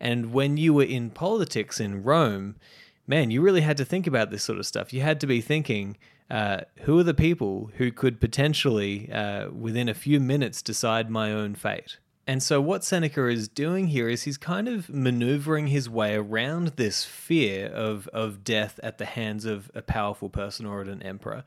And 0.00 0.32
when 0.32 0.56
you 0.56 0.72
were 0.72 0.82
in 0.84 1.10
politics 1.10 1.78
in 1.78 2.02
Rome, 2.02 2.56
man, 3.06 3.30
you 3.30 3.42
really 3.42 3.60
had 3.60 3.76
to 3.76 3.84
think 3.84 4.06
about 4.06 4.30
this 4.30 4.42
sort 4.42 4.58
of 4.58 4.66
stuff. 4.66 4.94
You 4.94 5.02
had 5.02 5.20
to 5.20 5.26
be 5.26 5.42
thinking, 5.42 5.98
uh, 6.30 6.62
who 6.82 6.98
are 6.98 7.04
the 7.04 7.14
people 7.14 7.70
who 7.76 7.90
could 7.90 8.20
potentially, 8.20 9.10
uh, 9.12 9.50
within 9.50 9.88
a 9.88 9.94
few 9.94 10.20
minutes, 10.20 10.62
decide 10.62 11.10
my 11.10 11.32
own 11.32 11.54
fate? 11.54 11.98
And 12.26 12.42
so, 12.42 12.60
what 12.60 12.84
Seneca 12.84 13.26
is 13.26 13.48
doing 13.48 13.88
here 13.88 14.08
is 14.08 14.22
he's 14.22 14.38
kind 14.38 14.68
of 14.68 14.88
maneuvering 14.88 15.66
his 15.66 15.88
way 15.88 16.14
around 16.14 16.68
this 16.76 17.04
fear 17.04 17.66
of, 17.66 18.06
of 18.08 18.44
death 18.44 18.78
at 18.82 18.98
the 18.98 19.06
hands 19.06 19.44
of 19.44 19.70
a 19.74 19.82
powerful 19.82 20.28
person 20.28 20.66
or 20.66 20.82
an 20.82 21.02
emperor 21.02 21.42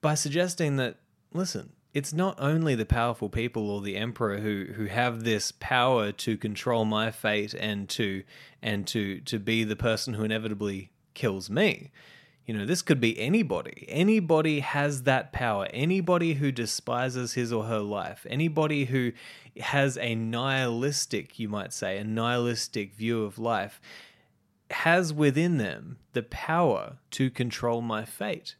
by 0.00 0.14
suggesting 0.14 0.76
that, 0.76 0.98
listen, 1.32 1.72
it's 1.94 2.12
not 2.12 2.36
only 2.38 2.74
the 2.74 2.84
powerful 2.84 3.30
people 3.30 3.70
or 3.70 3.80
the 3.80 3.96
emperor 3.96 4.38
who, 4.38 4.66
who 4.74 4.84
have 4.84 5.24
this 5.24 5.50
power 5.50 6.12
to 6.12 6.36
control 6.36 6.84
my 6.84 7.10
fate 7.10 7.54
and 7.54 7.88
to 7.88 8.22
and 8.60 8.86
to 8.88 9.20
to 9.20 9.38
be 9.38 9.64
the 9.64 9.76
person 9.76 10.14
who 10.14 10.24
inevitably 10.24 10.90
kills 11.14 11.48
me. 11.48 11.90
You 12.46 12.54
know, 12.54 12.66
this 12.66 12.82
could 12.82 13.00
be 13.00 13.18
anybody. 13.18 13.86
Anybody 13.88 14.60
has 14.60 15.04
that 15.04 15.32
power. 15.32 15.66
Anybody 15.72 16.34
who 16.34 16.52
despises 16.52 17.32
his 17.32 17.52
or 17.52 17.64
her 17.64 17.80
life. 17.80 18.26
Anybody 18.28 18.84
who 18.84 19.12
has 19.58 19.96
a 19.96 20.14
nihilistic, 20.14 21.38
you 21.38 21.48
might 21.48 21.72
say, 21.72 21.96
a 21.96 22.04
nihilistic 22.04 22.94
view 22.94 23.24
of 23.24 23.38
life 23.38 23.80
has 24.70 25.12
within 25.12 25.58
them 25.58 25.98
the 26.12 26.22
power 26.22 26.96
to 27.12 27.30
control 27.30 27.80
my 27.80 28.04
fate. 28.04 28.56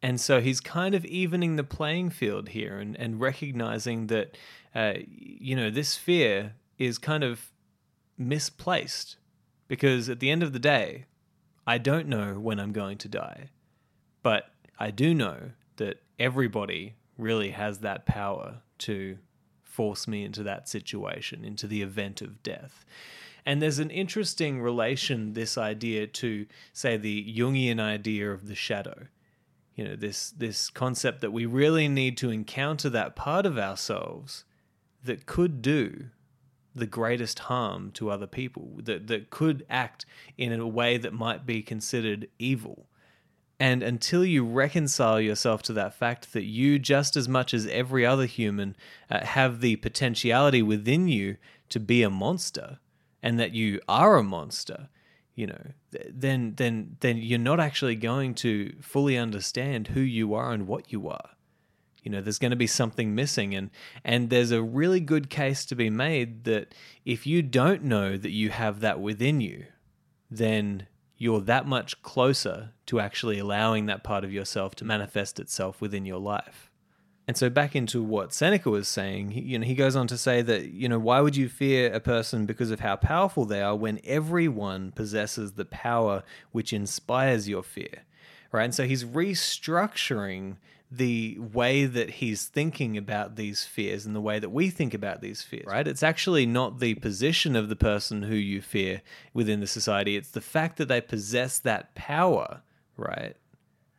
And 0.00 0.20
so 0.20 0.40
he's 0.40 0.60
kind 0.60 0.94
of 0.94 1.04
evening 1.04 1.56
the 1.56 1.64
playing 1.64 2.10
field 2.10 2.50
here 2.50 2.78
and, 2.78 2.96
and 2.96 3.20
recognizing 3.20 4.06
that, 4.08 4.36
uh, 4.74 4.94
you 5.06 5.56
know, 5.56 5.70
this 5.70 5.96
fear 5.96 6.54
is 6.78 6.98
kind 6.98 7.24
of 7.24 7.50
misplaced 8.16 9.16
because 9.66 10.08
at 10.08 10.20
the 10.20 10.30
end 10.30 10.42
of 10.42 10.52
the 10.52 10.58
day, 10.60 11.06
I 11.68 11.76
don't 11.76 12.08
know 12.08 12.40
when 12.40 12.58
I'm 12.58 12.72
going 12.72 12.96
to 12.96 13.08
die, 13.08 13.50
but 14.22 14.48
I 14.78 14.90
do 14.90 15.12
know 15.12 15.50
that 15.76 16.00
everybody 16.18 16.94
really 17.18 17.50
has 17.50 17.80
that 17.80 18.06
power 18.06 18.62
to 18.78 19.18
force 19.62 20.08
me 20.08 20.24
into 20.24 20.42
that 20.44 20.66
situation, 20.66 21.44
into 21.44 21.66
the 21.66 21.82
event 21.82 22.22
of 22.22 22.42
death. 22.42 22.86
And 23.44 23.60
there's 23.60 23.80
an 23.80 23.90
interesting 23.90 24.62
relation, 24.62 25.34
this 25.34 25.58
idea, 25.58 26.06
to, 26.06 26.46
say, 26.72 26.96
the 26.96 27.34
Jungian 27.36 27.80
idea 27.80 28.32
of 28.32 28.48
the 28.48 28.54
shadow. 28.54 29.08
You 29.76 29.84
know, 29.84 29.94
this, 29.94 30.30
this 30.30 30.70
concept 30.70 31.20
that 31.20 31.34
we 31.34 31.44
really 31.44 31.86
need 31.86 32.16
to 32.16 32.30
encounter 32.30 32.88
that 32.88 33.14
part 33.14 33.44
of 33.44 33.58
ourselves 33.58 34.46
that 35.04 35.26
could 35.26 35.60
do 35.60 36.06
the 36.78 36.86
greatest 36.86 37.40
harm 37.40 37.90
to 37.92 38.10
other 38.10 38.26
people, 38.26 38.78
that, 38.84 39.06
that 39.08 39.30
could 39.30 39.66
act 39.68 40.06
in 40.36 40.52
a 40.52 40.66
way 40.66 40.96
that 40.96 41.12
might 41.12 41.44
be 41.44 41.62
considered 41.62 42.28
evil. 42.38 42.86
And 43.60 43.82
until 43.82 44.24
you 44.24 44.44
reconcile 44.44 45.20
yourself 45.20 45.62
to 45.64 45.72
that 45.74 45.94
fact 45.94 46.32
that 46.32 46.44
you, 46.44 46.78
just 46.78 47.16
as 47.16 47.28
much 47.28 47.52
as 47.52 47.66
every 47.66 48.06
other 48.06 48.26
human, 48.26 48.76
uh, 49.10 49.24
have 49.24 49.60
the 49.60 49.76
potentiality 49.76 50.62
within 50.62 51.08
you 51.08 51.36
to 51.70 51.80
be 51.80 52.02
a 52.02 52.10
monster, 52.10 52.78
and 53.22 53.38
that 53.38 53.52
you 53.52 53.80
are 53.88 54.16
a 54.16 54.22
monster, 54.22 54.88
you 55.34 55.46
know, 55.46 55.66
then 56.10 56.54
then 56.56 56.96
then 57.00 57.16
you're 57.16 57.38
not 57.38 57.60
actually 57.60 57.96
going 57.96 58.34
to 58.34 58.74
fully 58.80 59.16
understand 59.16 59.88
who 59.88 60.00
you 60.00 60.34
are 60.34 60.52
and 60.52 60.66
what 60.66 60.92
you 60.92 61.08
are 61.08 61.30
you 62.08 62.12
know 62.12 62.22
there's 62.22 62.38
going 62.38 62.50
to 62.50 62.56
be 62.56 62.66
something 62.66 63.14
missing 63.14 63.54
and 63.54 63.68
and 64.02 64.30
there's 64.30 64.50
a 64.50 64.62
really 64.62 64.98
good 64.98 65.28
case 65.28 65.66
to 65.66 65.74
be 65.74 65.90
made 65.90 66.44
that 66.44 66.74
if 67.04 67.26
you 67.26 67.42
don't 67.42 67.84
know 67.84 68.16
that 68.16 68.30
you 68.30 68.48
have 68.48 68.80
that 68.80 68.98
within 68.98 69.42
you 69.42 69.66
then 70.30 70.86
you're 71.18 71.42
that 71.42 71.66
much 71.66 72.00
closer 72.00 72.70
to 72.86 72.98
actually 72.98 73.38
allowing 73.38 73.84
that 73.84 74.02
part 74.02 74.24
of 74.24 74.32
yourself 74.32 74.74
to 74.74 74.86
manifest 74.86 75.38
itself 75.38 75.82
within 75.82 76.06
your 76.06 76.18
life 76.18 76.70
and 77.26 77.36
so 77.36 77.50
back 77.50 77.76
into 77.76 78.02
what 78.02 78.32
Seneca 78.32 78.70
was 78.70 78.88
saying, 78.88 79.32
you 79.32 79.58
know, 79.58 79.66
he 79.66 79.74
goes 79.74 79.94
on 79.94 80.06
to 80.06 80.16
say 80.16 80.40
that, 80.40 80.70
you 80.72 80.88
know, 80.88 80.98
why 80.98 81.20
would 81.20 81.36
you 81.36 81.46
fear 81.46 81.92
a 81.92 82.00
person 82.00 82.46
because 82.46 82.70
of 82.70 82.80
how 82.80 82.96
powerful 82.96 83.44
they 83.44 83.60
are 83.60 83.76
when 83.76 84.00
everyone 84.02 84.92
possesses 84.92 85.52
the 85.52 85.66
power 85.66 86.22
which 86.52 86.72
inspires 86.72 87.46
your 87.46 87.62
fear? 87.62 88.06
Right? 88.50 88.64
And 88.64 88.74
so 88.74 88.86
he's 88.86 89.04
restructuring 89.04 90.56
the 90.90 91.36
way 91.38 91.84
that 91.84 92.08
he's 92.10 92.46
thinking 92.46 92.96
about 92.96 93.36
these 93.36 93.64
fears 93.64 94.06
and 94.06 94.16
the 94.16 94.20
way 94.20 94.38
that 94.38 94.48
we 94.48 94.70
think 94.70 94.94
about 94.94 95.20
these 95.20 95.42
fears, 95.42 95.66
right? 95.66 95.86
It's 95.86 96.02
actually 96.02 96.46
not 96.46 96.80
the 96.80 96.94
position 96.94 97.56
of 97.56 97.68
the 97.68 97.76
person 97.76 98.22
who 98.22 98.34
you 98.34 98.62
fear 98.62 99.02
within 99.34 99.60
the 99.60 99.66
society, 99.66 100.16
it's 100.16 100.30
the 100.30 100.40
fact 100.40 100.78
that 100.78 100.88
they 100.88 101.00
possess 101.00 101.58
that 101.58 101.94
power, 101.94 102.62
right? 102.96 103.36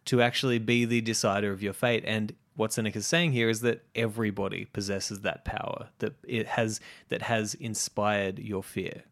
To 0.06 0.22
actually 0.22 0.58
be 0.58 0.86
the 0.86 1.02
decider 1.02 1.52
of 1.52 1.62
your 1.62 1.74
fate. 1.74 2.04
And 2.08 2.34
what 2.56 2.74
Seneca 2.74 2.98
is 2.98 3.08
saying 3.08 3.34
here 3.34 3.50
is 3.50 3.62
that 3.62 3.86
everybody 3.94 4.66
possesses 4.66 5.22
that 5.22 5.46
power, 5.46 5.90
that 6.00 6.14
it 6.28 6.48
has 6.48 6.82
that 7.10 7.22
has 7.22 7.54
inspired 7.54 8.40
your 8.40 8.64
fear. 8.64 9.04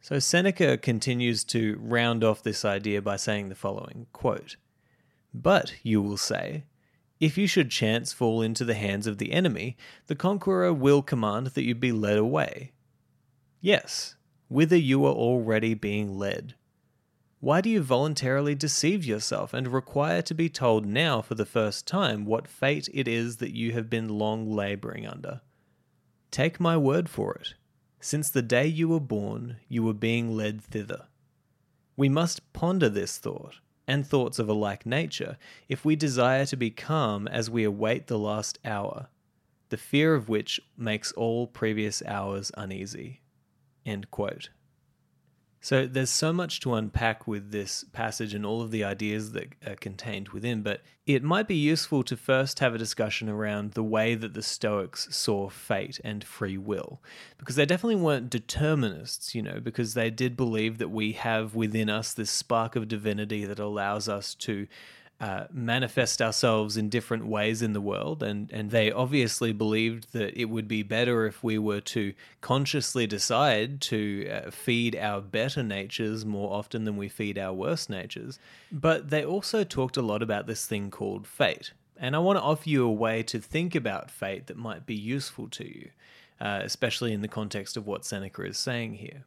So 0.00 0.18
Seneca 0.18 0.76
continues 0.76 1.44
to 1.44 1.78
round 1.80 2.24
off 2.24 2.42
this 2.42 2.64
idea 2.64 3.00
by 3.02 3.16
saying 3.16 3.48
the 3.48 3.54
following 3.54 4.06
quote, 4.12 4.56
But, 5.32 5.74
you 5.82 6.02
will 6.02 6.16
say, 6.16 6.64
if 7.20 7.36
you 7.36 7.46
should 7.46 7.70
chance 7.70 8.12
fall 8.12 8.42
into 8.42 8.64
the 8.64 8.74
hands 8.74 9.06
of 9.06 9.18
the 9.18 9.32
enemy, 9.32 9.76
the 10.06 10.14
conqueror 10.14 10.72
will 10.72 11.02
command 11.02 11.48
that 11.48 11.64
you 11.64 11.74
be 11.74 11.92
led 11.92 12.16
away. 12.16 12.72
Yes, 13.60 14.14
whither 14.48 14.76
you 14.76 15.04
are 15.04 15.14
already 15.14 15.74
being 15.74 16.16
led. 16.16 16.54
Why 17.40 17.60
do 17.60 17.70
you 17.70 17.82
voluntarily 17.82 18.54
deceive 18.54 19.04
yourself 19.04 19.54
and 19.54 19.68
require 19.68 20.22
to 20.22 20.34
be 20.34 20.48
told 20.48 20.86
now 20.86 21.22
for 21.22 21.34
the 21.34 21.46
first 21.46 21.86
time 21.86 22.24
what 22.24 22.48
fate 22.48 22.88
it 22.92 23.06
is 23.06 23.36
that 23.36 23.54
you 23.54 23.72
have 23.72 23.88
been 23.88 24.18
long 24.18 24.50
labouring 24.50 25.06
under? 25.06 25.40
Take 26.30 26.58
my 26.58 26.76
word 26.76 27.08
for 27.08 27.34
it. 27.34 27.54
Since 28.00 28.30
the 28.30 28.42
day 28.42 28.66
you 28.66 28.88
were 28.88 29.00
born, 29.00 29.56
you 29.68 29.82
were 29.82 29.94
being 29.94 30.36
led 30.36 30.62
thither. 30.62 31.06
We 31.96 32.08
must 32.08 32.52
ponder 32.52 32.88
this 32.88 33.18
thought 33.18 33.56
and 33.88 34.06
thoughts 34.06 34.38
of 34.38 34.48
a 34.48 34.52
like 34.52 34.86
nature, 34.86 35.36
if 35.68 35.84
we 35.84 35.96
desire 35.96 36.44
to 36.46 36.56
be 36.56 36.70
calm 36.70 37.26
as 37.26 37.50
we 37.50 37.64
await 37.64 38.06
the 38.06 38.18
last 38.18 38.58
hour, 38.64 39.08
the 39.70 39.76
fear 39.76 40.14
of 40.14 40.28
which 40.28 40.60
makes 40.76 41.10
all 41.12 41.46
previous 41.46 42.02
hours 42.06 42.52
uneasy. 42.56 43.22
End 43.84 44.10
quote. 44.10 44.50
So 45.60 45.86
there's 45.86 46.10
so 46.10 46.32
much 46.32 46.60
to 46.60 46.74
unpack 46.74 47.26
with 47.26 47.50
this 47.50 47.84
passage 47.92 48.32
and 48.32 48.46
all 48.46 48.62
of 48.62 48.70
the 48.70 48.84
ideas 48.84 49.32
that 49.32 49.48
are 49.66 49.74
contained 49.74 50.28
within, 50.28 50.62
but 50.62 50.82
it 51.04 51.22
might 51.22 51.48
be 51.48 51.56
useful 51.56 52.04
to 52.04 52.16
first 52.16 52.60
have 52.60 52.74
a 52.74 52.78
discussion 52.78 53.28
around 53.28 53.72
the 53.72 53.82
way 53.82 54.14
that 54.14 54.34
the 54.34 54.42
Stoics 54.42 55.08
saw 55.14 55.48
fate 55.48 55.98
and 56.04 56.22
free 56.22 56.56
will. 56.56 57.02
Because 57.38 57.56
they 57.56 57.66
definitely 57.66 57.96
weren't 57.96 58.30
determinists, 58.30 59.34
you 59.34 59.42
know, 59.42 59.58
because 59.58 59.94
they 59.94 60.10
did 60.10 60.36
believe 60.36 60.78
that 60.78 60.90
we 60.90 61.12
have 61.12 61.54
within 61.54 61.90
us 61.90 62.12
this 62.12 62.30
spark 62.30 62.76
of 62.76 62.86
divinity 62.86 63.44
that 63.44 63.58
allows 63.58 64.08
us 64.08 64.34
to 64.36 64.68
uh, 65.20 65.46
manifest 65.50 66.22
ourselves 66.22 66.76
in 66.76 66.88
different 66.88 67.26
ways 67.26 67.60
in 67.60 67.72
the 67.72 67.80
world, 67.80 68.22
and, 68.22 68.48
and 68.52 68.70
they 68.70 68.92
obviously 68.92 69.52
believed 69.52 70.12
that 70.12 70.40
it 70.40 70.44
would 70.44 70.68
be 70.68 70.84
better 70.84 71.26
if 71.26 71.42
we 71.42 71.58
were 71.58 71.80
to 71.80 72.14
consciously 72.40 73.04
decide 73.04 73.80
to 73.80 74.28
uh, 74.30 74.50
feed 74.50 74.94
our 74.94 75.20
better 75.20 75.62
natures 75.62 76.24
more 76.24 76.54
often 76.54 76.84
than 76.84 76.96
we 76.96 77.08
feed 77.08 77.36
our 77.36 77.52
worse 77.52 77.88
natures. 77.88 78.38
But 78.70 79.10
they 79.10 79.24
also 79.24 79.64
talked 79.64 79.96
a 79.96 80.02
lot 80.02 80.22
about 80.22 80.46
this 80.46 80.66
thing 80.66 80.88
called 80.88 81.26
fate, 81.26 81.72
and 81.96 82.14
I 82.14 82.20
want 82.20 82.38
to 82.38 82.44
offer 82.44 82.68
you 82.68 82.86
a 82.86 82.92
way 82.92 83.24
to 83.24 83.40
think 83.40 83.74
about 83.74 84.12
fate 84.12 84.46
that 84.46 84.56
might 84.56 84.86
be 84.86 84.94
useful 84.94 85.48
to 85.48 85.64
you, 85.64 85.90
uh, 86.40 86.60
especially 86.62 87.12
in 87.12 87.22
the 87.22 87.28
context 87.28 87.76
of 87.76 87.88
what 87.88 88.04
Seneca 88.04 88.44
is 88.44 88.56
saying 88.56 88.94
here. 88.94 89.24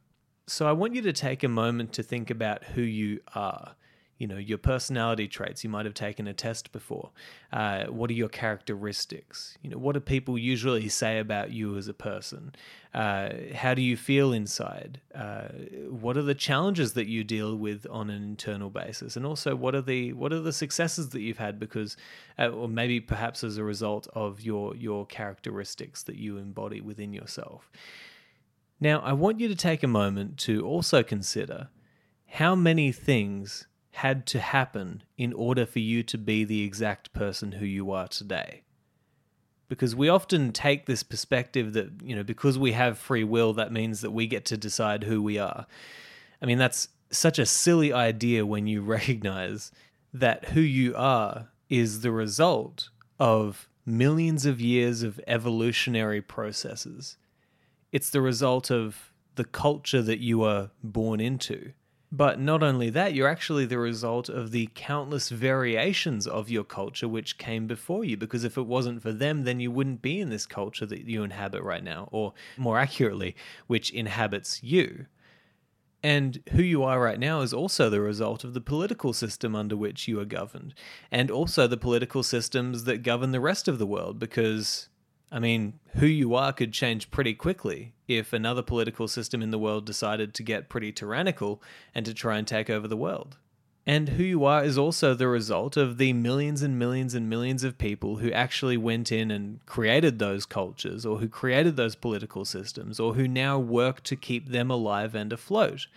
So 0.47 0.67
I 0.67 0.71
want 0.71 0.95
you 0.95 1.01
to 1.01 1.13
take 1.13 1.43
a 1.43 1.49
moment 1.49 1.91
to 1.93 2.03
think 2.03 2.29
about 2.29 2.63
who 2.63 2.81
you 2.81 3.19
are 3.35 3.75
you 4.21 4.27
know 4.27 4.37
your 4.37 4.59
personality 4.59 5.27
traits. 5.27 5.63
You 5.63 5.71
might 5.71 5.85
have 5.85 5.95
taken 5.95 6.27
a 6.27 6.33
test 6.33 6.71
before. 6.71 7.09
Uh, 7.51 7.85
what 7.85 8.11
are 8.11 8.13
your 8.13 8.29
characteristics? 8.29 9.57
You 9.63 9.71
know 9.71 9.79
what 9.79 9.93
do 9.93 9.99
people 9.99 10.37
usually 10.37 10.89
say 10.89 11.17
about 11.17 11.49
you 11.49 11.75
as 11.75 11.87
a 11.87 11.93
person? 11.95 12.53
Uh, 12.93 13.29
how 13.55 13.73
do 13.73 13.81
you 13.81 13.97
feel 13.97 14.31
inside? 14.31 15.01
Uh, 15.15 15.47
what 15.89 16.17
are 16.17 16.21
the 16.21 16.35
challenges 16.35 16.93
that 16.93 17.07
you 17.07 17.23
deal 17.23 17.55
with 17.55 17.87
on 17.89 18.11
an 18.11 18.21
internal 18.21 18.69
basis? 18.69 19.17
And 19.17 19.25
also 19.25 19.55
what 19.55 19.73
are 19.73 19.81
the 19.81 20.13
what 20.13 20.31
are 20.31 20.39
the 20.39 20.53
successes 20.53 21.09
that 21.09 21.21
you've 21.21 21.39
had? 21.39 21.59
Because 21.59 21.97
uh, 22.37 22.49
or 22.49 22.69
maybe 22.69 22.99
perhaps 22.99 23.43
as 23.43 23.57
a 23.57 23.63
result 23.63 24.07
of 24.13 24.41
your 24.41 24.75
your 24.75 25.07
characteristics 25.07 26.03
that 26.03 26.17
you 26.17 26.37
embody 26.37 26.79
within 26.79 27.11
yourself. 27.11 27.71
Now 28.79 28.99
i 28.99 29.13
want 29.13 29.39
you 29.39 29.47
to 29.47 29.55
take 29.55 29.81
a 29.81 29.87
moment 29.87 30.37
to 30.39 30.63
also 30.63 31.01
consider 31.01 31.69
how 32.27 32.55
many 32.55 32.91
things 32.91 33.67
had 33.91 34.25
to 34.25 34.39
happen 34.39 35.03
in 35.17 35.33
order 35.33 35.65
for 35.65 35.79
you 35.79 36.03
to 36.03 36.17
be 36.17 36.43
the 36.43 36.63
exact 36.63 37.13
person 37.13 37.53
who 37.53 37.65
you 37.65 37.91
are 37.91 38.07
today. 38.07 38.63
Because 39.67 39.95
we 39.95 40.09
often 40.09 40.51
take 40.51 40.85
this 40.85 41.03
perspective 41.03 41.73
that, 41.73 41.89
you 42.03 42.15
know, 42.15 42.23
because 42.23 42.57
we 42.57 42.73
have 42.73 42.97
free 42.97 43.23
will, 43.23 43.53
that 43.53 43.71
means 43.71 44.01
that 44.01 44.11
we 44.11 44.27
get 44.27 44.45
to 44.45 44.57
decide 44.57 45.03
who 45.03 45.21
we 45.21 45.37
are. 45.37 45.65
I 46.41 46.45
mean, 46.45 46.57
that's 46.57 46.89
such 47.09 47.39
a 47.39 47.45
silly 47.45 47.93
idea 47.93 48.45
when 48.45 48.67
you 48.67 48.81
recognize 48.97 49.71
that 50.13 50.45
who 50.49 50.61
you 50.61 50.95
are 50.95 51.49
is 51.69 52.01
the 52.01 52.11
result 52.11 52.89
of 53.19 53.69
millions 53.85 54.45
of 54.45 54.59
years 54.59 55.03
of 55.03 55.19
evolutionary 55.27 56.21
processes. 56.21 57.17
It's 57.91 58.09
the 58.09 58.21
result 58.21 58.71
of 58.71 59.13
the 59.35 59.43
culture 59.43 60.01
that 60.01 60.19
you 60.19 60.43
are 60.43 60.71
born 60.83 61.19
into. 61.19 61.73
But 62.13 62.39
not 62.41 62.61
only 62.61 62.89
that, 62.89 63.13
you're 63.13 63.29
actually 63.29 63.65
the 63.65 63.77
result 63.77 64.27
of 64.27 64.51
the 64.51 64.69
countless 64.75 65.29
variations 65.29 66.27
of 66.27 66.49
your 66.49 66.65
culture 66.65 67.07
which 67.07 67.37
came 67.37 67.67
before 67.67 68.03
you. 68.03 68.17
Because 68.17 68.43
if 68.43 68.57
it 68.57 68.67
wasn't 68.67 69.01
for 69.01 69.13
them, 69.13 69.45
then 69.45 69.61
you 69.61 69.71
wouldn't 69.71 70.01
be 70.01 70.19
in 70.19 70.29
this 70.29 70.45
culture 70.45 70.85
that 70.85 71.05
you 71.05 71.23
inhabit 71.23 71.63
right 71.63 71.83
now, 71.83 72.09
or 72.11 72.33
more 72.57 72.77
accurately, 72.77 73.35
which 73.67 73.91
inhabits 73.91 74.61
you. 74.61 75.05
And 76.03 76.41
who 76.51 76.63
you 76.63 76.83
are 76.83 76.99
right 76.99 77.19
now 77.19 77.41
is 77.41 77.53
also 77.53 77.89
the 77.89 78.01
result 78.01 78.43
of 78.43 78.53
the 78.53 78.59
political 78.59 79.13
system 79.13 79.55
under 79.55 79.77
which 79.77 80.07
you 80.07 80.19
are 80.19 80.25
governed, 80.25 80.73
and 81.11 81.31
also 81.31 81.65
the 81.65 81.77
political 81.77 82.23
systems 82.23 82.83
that 82.85 83.03
govern 83.03 83.31
the 83.31 83.39
rest 83.39 83.67
of 83.67 83.77
the 83.77 83.85
world, 83.85 84.19
because 84.19 84.89
I 85.31 85.39
mean, 85.39 85.79
who 85.95 86.05
you 86.05 86.35
are 86.35 86.51
could 86.51 86.73
change 86.73 87.09
pretty 87.09 87.33
quickly 87.33 87.93
if 88.07 88.33
another 88.33 88.61
political 88.61 89.07
system 89.07 89.41
in 89.41 89.51
the 89.51 89.59
world 89.59 89.85
decided 89.85 90.33
to 90.33 90.43
get 90.43 90.67
pretty 90.67 90.91
tyrannical 90.91 91.61
and 91.95 92.05
to 92.05 92.13
try 92.13 92.37
and 92.37 92.45
take 92.45 92.69
over 92.69 92.87
the 92.87 92.97
world. 92.97 93.37
And 93.85 94.09
who 94.09 94.23
you 94.23 94.45
are 94.45 94.63
is 94.63 94.77
also 94.77 95.15
the 95.15 95.27
result 95.27 95.75
of 95.75 95.97
the 95.97 96.13
millions 96.13 96.61
and 96.61 96.77
millions 96.77 97.15
and 97.15 97.27
millions 97.27 97.63
of 97.63 97.79
people 97.79 98.17
who 98.17 98.31
actually 98.31 98.77
went 98.77 99.11
in 99.11 99.31
and 99.31 99.65
created 99.65 100.19
those 100.19 100.45
cultures, 100.45 101.03
or 101.03 101.17
who 101.17 101.27
created 101.27 101.77
those 101.77 101.95
political 101.95 102.45
systems, 102.45 102.99
or 102.99 103.15
who 103.15 103.27
now 103.27 103.57
work 103.57 104.03
to 104.03 104.15
keep 104.15 104.49
them 104.49 104.69
alive 104.69 105.15
and 105.15 105.33
afloat. 105.33 105.87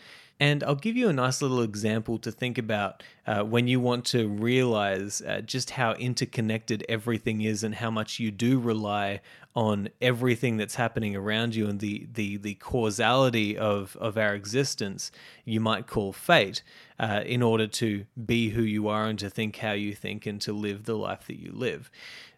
And 0.40 0.64
I'll 0.64 0.74
give 0.74 0.96
you 0.96 1.08
a 1.08 1.12
nice 1.12 1.40
little 1.40 1.62
example 1.62 2.18
to 2.18 2.32
think 2.32 2.58
about 2.58 3.02
uh, 3.26 3.44
when 3.44 3.68
you 3.68 3.78
want 3.78 4.04
to 4.06 4.26
realize 4.28 5.22
uh, 5.22 5.40
just 5.42 5.70
how 5.70 5.92
interconnected 5.92 6.84
everything 6.88 7.42
is 7.42 7.62
and 7.62 7.76
how 7.76 7.90
much 7.90 8.18
you 8.18 8.30
do 8.30 8.58
rely 8.58 9.20
on 9.54 9.88
everything 10.00 10.56
that's 10.56 10.74
happening 10.74 11.14
around 11.14 11.54
you 11.54 11.68
and 11.68 11.78
the, 11.78 12.08
the, 12.12 12.36
the 12.36 12.54
causality 12.54 13.56
of, 13.56 13.96
of 14.00 14.18
our 14.18 14.34
existence, 14.34 15.12
you 15.44 15.60
might 15.60 15.86
call 15.86 16.12
fate, 16.12 16.62
uh, 16.98 17.22
in 17.24 17.40
order 17.40 17.66
to 17.66 18.04
be 18.26 18.50
who 18.50 18.62
you 18.62 18.88
are 18.88 19.04
and 19.04 19.18
to 19.18 19.30
think 19.30 19.56
how 19.56 19.72
you 19.72 19.94
think 19.94 20.26
and 20.26 20.40
to 20.40 20.52
live 20.52 20.84
the 20.84 20.96
life 20.96 21.26
that 21.28 21.38
you 21.38 21.52
live. 21.52 21.88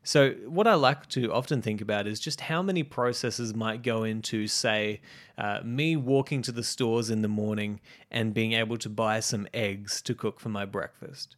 So, 0.03 0.33
what 0.47 0.69
I 0.69 0.75
like 0.75 1.09
to 1.09 1.33
often 1.33 1.63
think 1.63 1.81
about 1.81 2.07
is 2.07 2.21
just 2.21 2.43
how 2.43 2.63
many 2.63 2.85
processes 2.85 3.55
might 3.55 3.83
go 3.83 4.05
into, 4.05 4.47
say, 4.47 5.01
uh, 5.37 5.61
me 5.65 5.97
walking 5.97 6.43
to 6.43 6.53
the 6.53 6.63
stores 6.63 7.11
in 7.11 7.23
the 7.23 7.29
morning 7.29 7.81
and 8.11 8.33
being 8.33 8.53
able 8.53 8.77
to 8.79 8.89
buy 8.89 9.19
some 9.19 9.49
eggs 9.53 10.01
to 10.03 10.15
cook 10.15 10.39
for 10.39 10.49
my 10.49 10.65
breakfast 10.65 11.35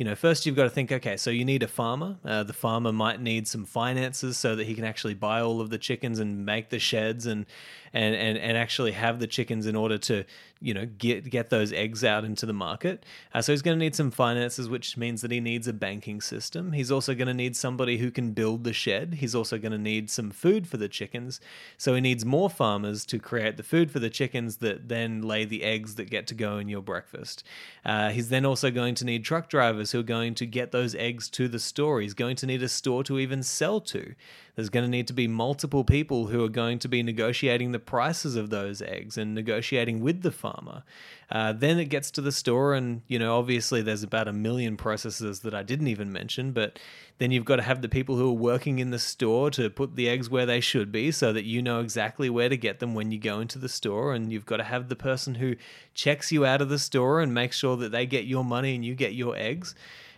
you 0.00 0.06
know, 0.06 0.14
first 0.14 0.46
you've 0.46 0.56
got 0.56 0.62
to 0.62 0.70
think, 0.70 0.90
okay, 0.90 1.18
so 1.18 1.28
you 1.28 1.44
need 1.44 1.62
a 1.62 1.68
farmer. 1.68 2.16
Uh, 2.24 2.42
the 2.42 2.54
farmer 2.54 2.90
might 2.90 3.20
need 3.20 3.46
some 3.46 3.66
finances 3.66 4.38
so 4.38 4.56
that 4.56 4.66
he 4.66 4.74
can 4.74 4.82
actually 4.82 5.12
buy 5.12 5.42
all 5.42 5.60
of 5.60 5.68
the 5.68 5.76
chickens 5.76 6.18
and 6.18 6.46
make 6.46 6.70
the 6.70 6.78
sheds 6.78 7.26
and 7.26 7.44
and 7.92 8.14
and, 8.14 8.38
and 8.38 8.56
actually 8.56 8.92
have 8.92 9.18
the 9.18 9.26
chickens 9.26 9.66
in 9.66 9.76
order 9.76 9.98
to 9.98 10.24
you 10.60 10.74
know 10.74 10.86
get 10.86 11.28
get 11.28 11.50
those 11.50 11.72
eggs 11.72 12.04
out 12.04 12.24
into 12.24 12.46
the 12.46 12.52
market. 12.52 13.04
Uh, 13.34 13.42
so 13.42 13.52
he's 13.52 13.62
going 13.62 13.78
to 13.78 13.84
need 13.84 13.94
some 13.94 14.10
finances, 14.10 14.68
which 14.68 14.96
means 14.96 15.22
that 15.22 15.30
he 15.30 15.40
needs 15.40 15.66
a 15.66 15.72
banking 15.72 16.20
system. 16.20 16.72
He's 16.72 16.90
also 16.90 17.14
going 17.14 17.28
to 17.28 17.34
need 17.34 17.56
somebody 17.56 17.98
who 17.98 18.10
can 18.10 18.32
build 18.32 18.64
the 18.64 18.72
shed. 18.72 19.14
He's 19.14 19.34
also 19.34 19.58
going 19.58 19.72
to 19.72 19.78
need 19.78 20.10
some 20.10 20.30
food 20.30 20.66
for 20.68 20.76
the 20.76 20.88
chickens. 20.88 21.40
So 21.76 21.94
he 21.94 22.00
needs 22.00 22.24
more 22.24 22.50
farmers 22.50 23.04
to 23.06 23.18
create 23.18 23.56
the 23.56 23.62
food 23.62 23.90
for 23.90 23.98
the 23.98 24.10
chickens 24.10 24.56
that 24.58 24.88
then 24.88 25.22
lay 25.22 25.44
the 25.44 25.62
eggs 25.62 25.94
that 25.96 26.10
get 26.10 26.26
to 26.28 26.34
go 26.34 26.58
in 26.58 26.68
your 26.68 26.82
breakfast. 26.82 27.42
Uh, 27.84 28.10
he's 28.10 28.28
then 28.28 28.44
also 28.44 28.70
going 28.70 28.94
to 28.96 29.04
need 29.04 29.24
truck 29.24 29.48
drivers 29.48 29.92
who 29.92 30.00
are 30.00 30.04
going 30.04 30.34
to 30.34 30.46
get 30.46 30.72
those 30.72 30.94
eggs 30.94 31.28
to 31.30 31.48
the 31.48 31.58
store. 31.58 32.00
He's 32.00 32.14
going 32.14 32.36
to 32.36 32.46
need 32.46 32.62
a 32.62 32.68
store 32.68 33.02
to 33.04 33.18
even 33.18 33.42
sell 33.42 33.80
to. 33.82 34.14
There's 34.54 34.68
going 34.68 34.84
to 34.84 34.90
need 34.90 35.06
to 35.06 35.12
be 35.14 35.26
multiple 35.26 35.84
people 35.84 36.26
who 36.26 36.44
are 36.44 36.48
going 36.48 36.78
to 36.80 36.88
be 36.88 37.02
negotiating 37.02 37.72
the 37.72 37.78
prices 37.86 38.36
of 38.36 38.50
those 38.50 38.80
eggs 38.82 39.16
and 39.18 39.34
negotiating 39.34 40.00
with 40.00 40.22
the 40.22 40.30
farmer. 40.30 40.84
Uh, 41.30 41.52
then 41.52 41.78
it 41.78 41.86
gets 41.86 42.10
to 42.10 42.20
the 42.20 42.32
store, 42.32 42.74
and 42.74 43.02
you 43.06 43.18
know, 43.18 43.38
obviously, 43.38 43.82
there's 43.82 44.02
about 44.02 44.28
a 44.28 44.32
million 44.32 44.76
processes 44.76 45.40
that 45.40 45.54
I 45.54 45.62
didn't 45.62 45.86
even 45.86 46.12
mention. 46.12 46.52
But 46.52 46.78
then 47.18 47.30
you've 47.30 47.44
got 47.44 47.56
to 47.56 47.62
have 47.62 47.82
the 47.82 47.88
people 47.88 48.16
who 48.16 48.28
are 48.30 48.32
working 48.32 48.78
in 48.78 48.90
the 48.90 48.98
store 48.98 49.50
to 49.52 49.70
put 49.70 49.96
the 49.96 50.08
eggs 50.08 50.28
where 50.28 50.46
they 50.46 50.60
should 50.60 50.90
be, 50.90 51.10
so 51.10 51.32
that 51.32 51.44
you 51.44 51.62
know 51.62 51.80
exactly 51.80 52.28
where 52.28 52.48
to 52.48 52.56
get 52.56 52.80
them 52.80 52.94
when 52.94 53.12
you 53.12 53.18
go 53.18 53.40
into 53.40 53.58
the 53.58 53.68
store. 53.68 54.12
And 54.12 54.32
you've 54.32 54.46
got 54.46 54.56
to 54.56 54.64
have 54.64 54.88
the 54.88 54.96
person 54.96 55.36
who 55.36 55.56
checks 55.94 56.32
you 56.32 56.44
out 56.44 56.60
of 56.60 56.68
the 56.68 56.78
store 56.78 57.20
and 57.20 57.32
makes 57.32 57.56
sure 57.56 57.76
that 57.76 57.92
they 57.92 58.06
get 58.06 58.24
your 58.24 58.44
money 58.44 58.74
and 58.74 58.84
you 58.84 58.94
get 58.94 59.14
your 59.14 59.36
eggs. 59.36 59.74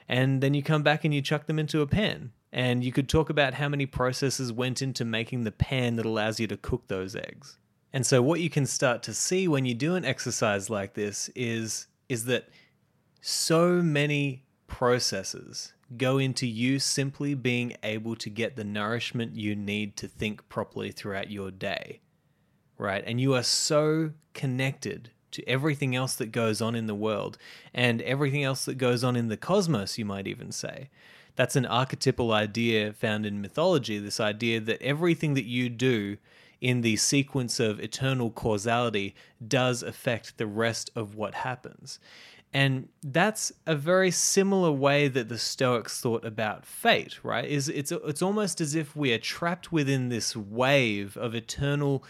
And 0.09 0.42
then 0.42 0.55
you 0.55 0.62
come 0.62 0.83
back 0.83 1.05
and 1.05 1.14
you 1.14 1.22
chuck 1.22 1.46
them 1.46 1.59
into 1.59 1.81
a 1.81 1.87
pan 1.87 2.33
and 2.53 2.85
you 2.85 2.93
could 2.93 3.09
talk 3.09 3.31
about 3.31 3.55
how 3.55 3.69
many 3.69 3.87
processes 3.87 4.53
went 4.53 4.83
into 4.83 5.05
making 5.05 5.45
the 5.45 5.53
pan 5.53 5.97
that 5.97 6.05
allows 6.05 6.38
you 6.38 6.47
to 6.47 6.57
cook 6.57 6.87
those 6.88 7.17
eggs. 7.17 7.57
And 7.93 8.07
so 8.07 8.21
what 8.21 8.41
you 8.41 8.51
can 8.51 8.67
start 8.67 9.03
to 9.05 9.15
see 9.15 9.49
when 9.49 9.65
you 9.65 9.75
do 9.75 9.95
an 9.95 10.05
exercise 10.05 10.69
like 10.69 10.95
this 10.95 11.31
is 11.35 11.87
is 12.09 12.27
that 12.27 12.49
so 13.21 13.83
many 13.83 14.45
processes 14.67 15.73
go 15.97 16.19
into 16.19 16.47
you 16.47 16.79
simply 16.79 17.35
being 17.35 17.75
able 17.83 18.17
to 18.17 18.29
get 18.29 18.57
the 18.57 18.65
nourishment 18.65 19.37
you 19.37 19.55
need 19.55 19.97
to 19.97 20.09
think 20.09 20.47
properly 20.49 20.91
throughout 20.91 21.31
your 21.31 21.51
day. 21.51 22.01
Right? 22.77 23.05
And 23.07 23.21
you 23.21 23.35
are 23.35 23.43
so 23.43 24.12
connected 24.35 25.11
to 25.33 25.47
everything 25.49 25.95
else 25.97 26.15
that 26.17 26.33
goes 26.33 26.61
on 26.61 26.75
in 26.75 26.87
the 26.87 26.95
world 26.95 27.38
and 27.73 28.03
everything 28.03 28.43
else 28.43 28.65
that 28.67 28.75
goes 28.75 29.03
on 29.05 29.17
in 29.17 29.29
the 29.29 29.37
cosmos, 29.37 29.97
you 29.97 30.05
might 30.05 30.27
even 30.27 30.53
say 30.53 30.91
that's 31.37 31.57
an 31.57 31.66
archetypal 31.66 32.33
idea 32.33 32.92
found 32.92 33.27
in 33.27 33.40
mythology 33.40 33.99
this 33.99 34.21
idea 34.21 34.61
that 34.61 34.83
everything 34.83 35.35
that 35.35 35.45
you 35.45 35.68
do 35.68 36.18
in 36.61 36.83
the 36.83 36.97
sequence 36.97 37.59
of 37.59 37.81
eternal 37.81 38.31
causality 38.31 39.14
does 39.47 39.83
affect 39.83 40.38
the 40.38 40.47
rest 40.47 40.90
of 40.95 41.16
what 41.16 41.35
happens. 41.35 41.99
And 42.55 42.88
that's 43.03 43.51
a 43.66 43.75
very 43.75 44.11
similar 44.11 44.71
way 44.71 45.09
that 45.09 45.29
the 45.29 45.38
Stoics 45.38 46.01
thought 46.01 46.25
about 46.25 46.66
fate, 46.66 47.18
right? 47.25 47.47
Is 47.47 47.68
it's 47.68 47.90
it's 47.90 48.23
almost 48.23 48.61
as 48.61 48.75
if 48.75 48.95
we 48.95 49.12
are 49.12 49.18
trapped 49.18 49.73
within 49.73 50.09
this 50.09 50.37
wave 50.37 51.16
of 51.16 51.35
eternal 51.35 52.05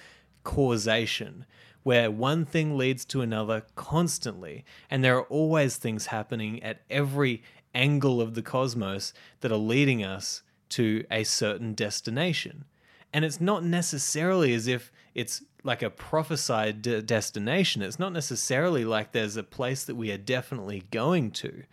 causation 0.44 1.46
where 1.84 2.10
one 2.10 2.44
thing 2.44 2.76
leads 2.76 3.04
to 3.04 3.22
another 3.22 3.64
constantly 3.74 4.64
and 4.90 5.02
there 5.02 5.16
are 5.16 5.24
always 5.24 5.76
things 5.76 6.06
happening 6.06 6.62
at 6.62 6.80
every 6.90 7.42
angle 7.74 8.20
of 8.20 8.34
the 8.34 8.42
cosmos 8.42 9.12
that 9.40 9.52
are 9.52 9.56
leading 9.56 10.04
us 10.04 10.42
to 10.70 11.04
a 11.10 11.24
certain 11.24 11.74
destination. 11.74 12.64
And 13.12 13.24
it's 13.24 13.40
not 13.40 13.64
necessarily 13.64 14.54
as 14.54 14.66
if 14.66 14.90
it's 15.14 15.42
like 15.64 15.82
a 15.82 15.90
prophesied 15.90 16.82
de- 16.82 17.02
destination. 17.02 17.82
It's 17.82 17.98
not 17.98 18.12
necessarily 18.12 18.84
like 18.84 19.12
there's 19.12 19.36
a 19.36 19.42
place 19.42 19.84
that 19.84 19.94
we 19.94 20.10
are 20.10 20.18
definitely 20.18 20.84
going 20.90 21.30
to. 21.32 21.64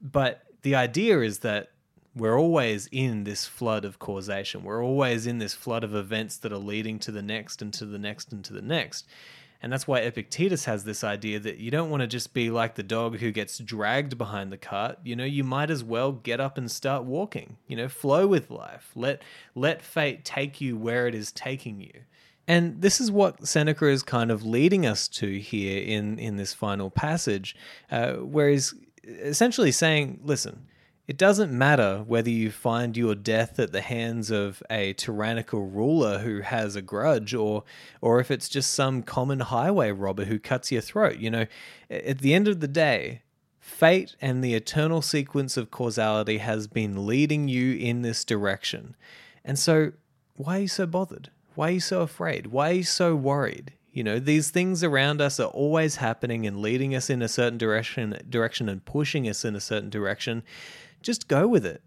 But 0.00 0.42
the 0.62 0.74
idea 0.74 1.20
is 1.20 1.40
that 1.40 1.70
we're 2.14 2.38
always 2.38 2.88
in 2.90 3.24
this 3.24 3.46
flood 3.46 3.84
of 3.84 3.98
causation. 3.98 4.64
We're 4.64 4.84
always 4.84 5.26
in 5.26 5.38
this 5.38 5.54
flood 5.54 5.84
of 5.84 5.94
events 5.94 6.38
that 6.38 6.52
are 6.52 6.58
leading 6.58 6.98
to 7.00 7.12
the 7.12 7.22
next 7.22 7.62
and 7.62 7.72
to 7.74 7.86
the 7.86 7.98
next 7.98 8.32
and 8.32 8.44
to 8.46 8.52
the 8.52 8.62
next. 8.62 9.06
And 9.62 9.72
that's 9.72 9.86
why 9.86 9.98
Epictetus 9.98 10.64
has 10.64 10.84
this 10.84 11.04
idea 11.04 11.38
that 11.40 11.58
you 11.58 11.70
don't 11.70 11.90
want 11.90 12.00
to 12.00 12.06
just 12.06 12.32
be 12.32 12.50
like 12.50 12.76
the 12.76 12.82
dog 12.82 13.18
who 13.18 13.30
gets 13.30 13.58
dragged 13.58 14.16
behind 14.16 14.50
the 14.50 14.56
cart. 14.56 14.98
You 15.04 15.16
know, 15.16 15.24
you 15.24 15.44
might 15.44 15.70
as 15.70 15.84
well 15.84 16.12
get 16.12 16.40
up 16.40 16.56
and 16.56 16.70
start 16.70 17.04
walking. 17.04 17.58
You 17.66 17.76
know, 17.76 17.88
flow 17.88 18.26
with 18.26 18.50
life. 18.50 18.90
Let 18.94 19.22
let 19.54 19.82
fate 19.82 20.24
take 20.24 20.60
you 20.60 20.76
where 20.76 21.06
it 21.06 21.14
is 21.14 21.30
taking 21.30 21.80
you. 21.80 21.92
And 22.48 22.82
this 22.82 23.00
is 23.00 23.12
what 23.12 23.46
Seneca 23.46 23.86
is 23.86 24.02
kind 24.02 24.30
of 24.30 24.44
leading 24.44 24.84
us 24.84 25.06
to 25.08 25.38
here 25.38 25.82
in, 25.82 26.18
in 26.18 26.36
this 26.36 26.52
final 26.52 26.90
passage, 26.90 27.54
uh, 27.92 28.14
where 28.14 28.48
he's 28.48 28.74
essentially 29.04 29.70
saying, 29.70 30.20
listen, 30.24 30.66
it 31.10 31.16
doesn't 31.16 31.50
matter 31.50 32.04
whether 32.06 32.30
you 32.30 32.52
find 32.52 32.96
your 32.96 33.16
death 33.16 33.58
at 33.58 33.72
the 33.72 33.80
hands 33.80 34.30
of 34.30 34.62
a 34.70 34.92
tyrannical 34.92 35.66
ruler 35.66 36.20
who 36.20 36.40
has 36.40 36.76
a 36.76 36.82
grudge 36.82 37.34
or 37.34 37.64
or 38.00 38.20
if 38.20 38.30
it's 38.30 38.48
just 38.48 38.72
some 38.72 39.02
common 39.02 39.40
highway 39.40 39.90
robber 39.90 40.26
who 40.26 40.38
cuts 40.38 40.70
your 40.70 40.80
throat. 40.80 41.16
You 41.16 41.32
know, 41.32 41.46
at 41.90 42.20
the 42.20 42.32
end 42.32 42.46
of 42.46 42.60
the 42.60 42.68
day, 42.68 43.22
fate 43.58 44.14
and 44.20 44.44
the 44.44 44.54
eternal 44.54 45.02
sequence 45.02 45.56
of 45.56 45.72
causality 45.72 46.38
has 46.38 46.68
been 46.68 47.08
leading 47.08 47.48
you 47.48 47.74
in 47.74 48.02
this 48.02 48.24
direction. 48.24 48.94
And 49.44 49.58
so, 49.58 49.90
why 50.36 50.58
are 50.58 50.60
you 50.60 50.68
so 50.68 50.86
bothered? 50.86 51.28
Why 51.56 51.70
are 51.70 51.72
you 51.72 51.80
so 51.80 52.02
afraid? 52.02 52.46
Why 52.46 52.70
are 52.70 52.74
you 52.74 52.84
so 52.84 53.16
worried? 53.16 53.72
You 53.92 54.04
know, 54.04 54.20
these 54.20 54.50
things 54.50 54.84
around 54.84 55.20
us 55.20 55.40
are 55.40 55.48
always 55.48 55.96
happening 55.96 56.46
and 56.46 56.62
leading 56.62 56.94
us 56.94 57.10
in 57.10 57.20
a 57.20 57.28
certain 57.28 57.58
direction 57.58 58.16
direction 58.30 58.68
and 58.68 58.84
pushing 58.84 59.28
us 59.28 59.44
in 59.44 59.56
a 59.56 59.60
certain 59.60 59.90
direction. 59.90 60.44
Just 61.02 61.28
go 61.28 61.46
with 61.46 61.64
it. 61.64 61.82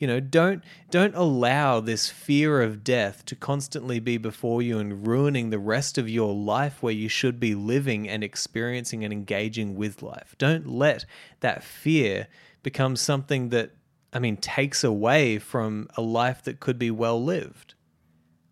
You 0.00 0.06
know, 0.06 0.18
don't 0.18 0.64
don't 0.90 1.14
allow 1.14 1.80
this 1.80 2.08
fear 2.08 2.62
of 2.62 2.82
death 2.82 3.22
to 3.26 3.36
constantly 3.36 4.00
be 4.00 4.16
before 4.16 4.62
you 4.62 4.78
and 4.78 5.06
ruining 5.06 5.50
the 5.50 5.58
rest 5.58 5.98
of 5.98 6.08
your 6.08 6.34
life 6.34 6.82
where 6.82 6.92
you 6.92 7.08
should 7.08 7.38
be 7.38 7.54
living 7.54 8.08
and 8.08 8.24
experiencing 8.24 9.04
and 9.04 9.12
engaging 9.12 9.76
with 9.76 10.02
life. 10.02 10.34
Don't 10.38 10.66
let 10.66 11.04
that 11.40 11.62
fear 11.62 12.28
become 12.62 12.96
something 12.96 13.50
that 13.50 13.72
I 14.10 14.20
mean 14.20 14.38
takes 14.38 14.82
away 14.82 15.38
from 15.38 15.88
a 15.98 16.00
life 16.00 16.42
that 16.44 16.60
could 16.60 16.78
be 16.78 16.90
well 16.90 17.22
lived. 17.22 17.74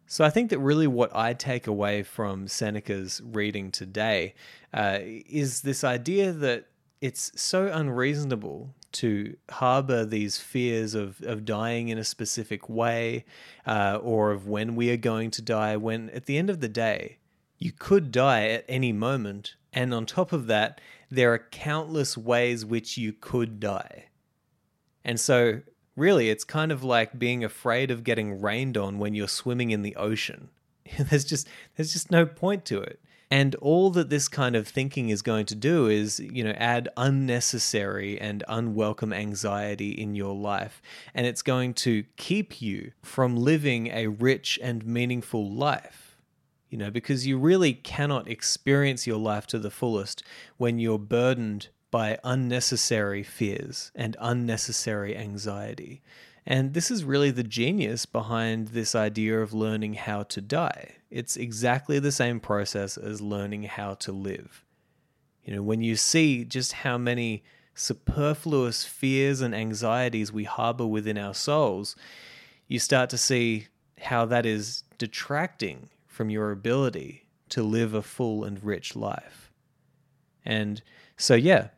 So 0.06 0.24
I 0.24 0.30
think 0.30 0.50
that 0.50 0.58
really 0.58 0.86
what 0.86 1.14
I 1.16 1.32
take 1.32 1.66
away 1.66 2.02
from 2.02 2.46
Seneca's 2.46 3.22
reading 3.24 3.70
today 3.70 4.34
uh, 4.72 4.98
is 5.02 5.62
this 5.62 5.82
idea 5.84 6.32
that 6.32 6.66
it's 7.00 7.30
so 7.40 7.66
unreasonable 7.66 8.74
to 8.92 9.36
harbor 9.50 10.04
these 10.04 10.38
fears 10.38 10.94
of, 10.94 11.20
of 11.22 11.44
dying 11.44 11.88
in 11.88 11.98
a 11.98 12.04
specific 12.04 12.68
way 12.68 13.24
uh, 13.66 13.98
or 14.02 14.30
of 14.30 14.46
when 14.46 14.74
we 14.76 14.90
are 14.90 14.96
going 14.96 15.30
to 15.32 15.42
die, 15.42 15.76
when 15.76 16.10
at 16.10 16.26
the 16.26 16.38
end 16.38 16.50
of 16.50 16.60
the 16.60 16.68
day, 16.68 17.18
you 17.58 17.72
could 17.72 18.10
die 18.12 18.46
at 18.48 18.64
any 18.68 18.92
moment. 18.92 19.56
And 19.72 19.92
on 19.92 20.06
top 20.06 20.32
of 20.32 20.46
that, 20.46 20.80
there 21.10 21.32
are 21.32 21.38
countless 21.50 22.16
ways 22.16 22.64
which 22.64 22.96
you 22.96 23.12
could 23.12 23.60
die. 23.60 24.06
And 25.04 25.18
so 25.18 25.60
really, 25.96 26.30
it's 26.30 26.44
kind 26.44 26.72
of 26.72 26.84
like 26.84 27.18
being 27.18 27.44
afraid 27.44 27.90
of 27.90 28.04
getting 28.04 28.40
rained 28.40 28.76
on 28.76 28.98
when 28.98 29.14
you're 29.14 29.28
swimming 29.28 29.70
in 29.70 29.82
the 29.82 29.96
ocean. 29.96 30.50
there's 30.98 31.24
just 31.24 31.48
there's 31.76 31.92
just 31.92 32.10
no 32.10 32.24
point 32.24 32.64
to 32.66 32.80
it. 32.80 33.00
And 33.30 33.54
all 33.56 33.90
that 33.90 34.08
this 34.08 34.26
kind 34.26 34.56
of 34.56 34.66
thinking 34.66 35.10
is 35.10 35.20
going 35.20 35.46
to 35.46 35.54
do 35.54 35.86
is, 35.86 36.18
you 36.18 36.42
know, 36.42 36.54
add 36.56 36.88
unnecessary 36.96 38.18
and 38.18 38.42
unwelcome 38.48 39.12
anxiety 39.12 39.90
in 39.90 40.14
your 40.14 40.34
life. 40.34 40.80
And 41.14 41.26
it's 41.26 41.42
going 41.42 41.74
to 41.74 42.04
keep 42.16 42.62
you 42.62 42.92
from 43.02 43.36
living 43.36 43.88
a 43.88 44.06
rich 44.06 44.58
and 44.62 44.86
meaningful 44.86 45.50
life. 45.50 46.16
You 46.70 46.78
know, 46.78 46.90
because 46.90 47.26
you 47.26 47.38
really 47.38 47.72
cannot 47.72 48.28
experience 48.28 49.06
your 49.06 49.18
life 49.18 49.46
to 49.48 49.58
the 49.58 49.70
fullest 49.70 50.22
when 50.58 50.78
you're 50.78 50.98
burdened 50.98 51.68
by 51.90 52.18
unnecessary 52.24 53.22
fears 53.22 53.90
and 53.94 54.16
unnecessary 54.20 55.16
anxiety. 55.16 56.02
And 56.50 56.72
this 56.72 56.90
is 56.90 57.04
really 57.04 57.30
the 57.30 57.42
genius 57.42 58.06
behind 58.06 58.68
this 58.68 58.94
idea 58.94 59.38
of 59.42 59.52
learning 59.52 59.94
how 59.94 60.22
to 60.24 60.40
die. 60.40 60.96
It's 61.10 61.36
exactly 61.36 61.98
the 61.98 62.10
same 62.10 62.40
process 62.40 62.96
as 62.96 63.20
learning 63.20 63.64
how 63.64 63.94
to 63.96 64.12
live. 64.12 64.64
You 65.44 65.56
know, 65.56 65.62
when 65.62 65.82
you 65.82 65.94
see 65.94 66.46
just 66.46 66.72
how 66.72 66.96
many 66.96 67.44
superfluous 67.74 68.84
fears 68.84 69.42
and 69.42 69.54
anxieties 69.54 70.32
we 70.32 70.44
harbor 70.44 70.86
within 70.86 71.18
our 71.18 71.34
souls, 71.34 71.96
you 72.66 72.78
start 72.78 73.10
to 73.10 73.18
see 73.18 73.66
how 74.00 74.24
that 74.24 74.46
is 74.46 74.84
detracting 74.96 75.90
from 76.06 76.30
your 76.30 76.50
ability 76.50 77.26
to 77.50 77.62
live 77.62 77.92
a 77.92 78.00
full 78.00 78.42
and 78.42 78.64
rich 78.64 78.96
life. 78.96 79.52
And 80.46 80.80
so, 81.18 81.34
yeah, 81.34 81.68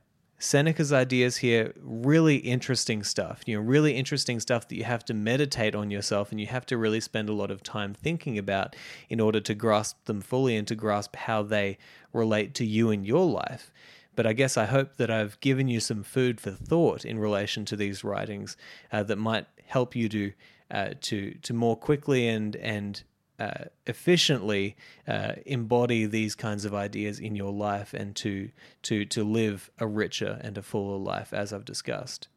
Seneca's 0.43 0.91
ideas 0.91 1.37
here, 1.37 1.75
really 1.83 2.37
interesting 2.37 3.03
stuff. 3.03 3.43
You 3.45 3.57
know, 3.57 3.63
really 3.63 3.95
interesting 3.95 4.41
stuff 4.41 4.67
that 4.69 4.75
you 4.75 4.85
have 4.85 5.05
to 5.05 5.15
meditate 5.15 5.75
on 5.75 5.91
yourself 5.91 6.31
and 6.31 6.41
you 6.41 6.47
have 6.47 6.65
to 6.67 6.79
really 6.79 7.01
spend 7.01 7.29
a 7.29 7.35
lot 7.35 7.51
of 7.51 7.63
time 7.63 7.93
thinking 7.93 8.39
about 8.39 8.75
in 9.11 9.21
order 9.21 9.39
to 9.41 9.55
grasp 9.55 10.03
them 10.07 10.23
fully 10.23 10.57
and 10.57 10.67
to 10.69 10.75
grasp 10.75 11.15
how 11.15 11.43
they 11.43 11.77
relate 12.15 12.55
to 12.55 12.65
you 12.65 12.91
and 12.91 13.07
your 13.07 13.27
life. 13.27 13.71
But 14.17 14.27
I 14.27 14.33
guess 14.33 14.57
I 14.57 14.65
hope 14.65 14.97
that 14.97 15.11
I've 15.11 15.39
given 15.41 15.69
you 15.69 15.79
some 15.79 16.03
food 16.03 16.41
for 16.41 16.53
thought 16.53 17.05
in 17.05 17.19
relation 17.19 17.67
to 17.67 17.77
these 17.77 18.03
writings 18.03 18.57
uh, 18.91 19.03
that 19.03 19.17
might 19.17 19.47
help 19.67 19.95
you 19.95 20.09
to 20.09 20.33
uh, 20.71 20.91
to 21.03 21.35
to 21.43 21.53
more 21.53 21.77
quickly 21.77 22.29
and 22.29 22.57
and 22.57 23.03
uh, 23.41 23.65
efficiently 23.87 24.77
uh, 25.09 25.33
embody 25.47 26.05
these 26.05 26.35
kinds 26.35 26.65
of 26.65 26.75
ideas 26.75 27.19
in 27.19 27.35
your 27.35 27.53
life 27.53 27.95
and 27.95 28.15
to 28.17 28.51
to 28.83 29.05
to 29.07 29.25
live 29.25 29.71
a 29.79 29.87
richer 29.87 30.39
and 30.43 30.59
a 30.59 30.63
fuller 30.63 30.99
life 30.99 31.33
as 31.33 31.53
I've 31.53 31.65
discussed. 31.65 32.29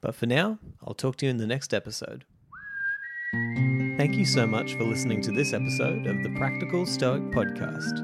But 0.00 0.14
for 0.14 0.26
now, 0.26 0.58
I'll 0.86 0.94
talk 0.94 1.16
to 1.16 1.26
you 1.26 1.30
in 1.30 1.38
the 1.38 1.46
next 1.46 1.74
episode. 1.74 2.24
Thank 3.96 4.14
you 4.14 4.24
so 4.24 4.46
much 4.46 4.74
for 4.74 4.84
listening 4.84 5.20
to 5.22 5.32
this 5.32 5.52
episode 5.52 6.06
of 6.06 6.22
the 6.22 6.32
Practical 6.36 6.86
Stoic 6.86 7.22
Podcast. 7.32 8.02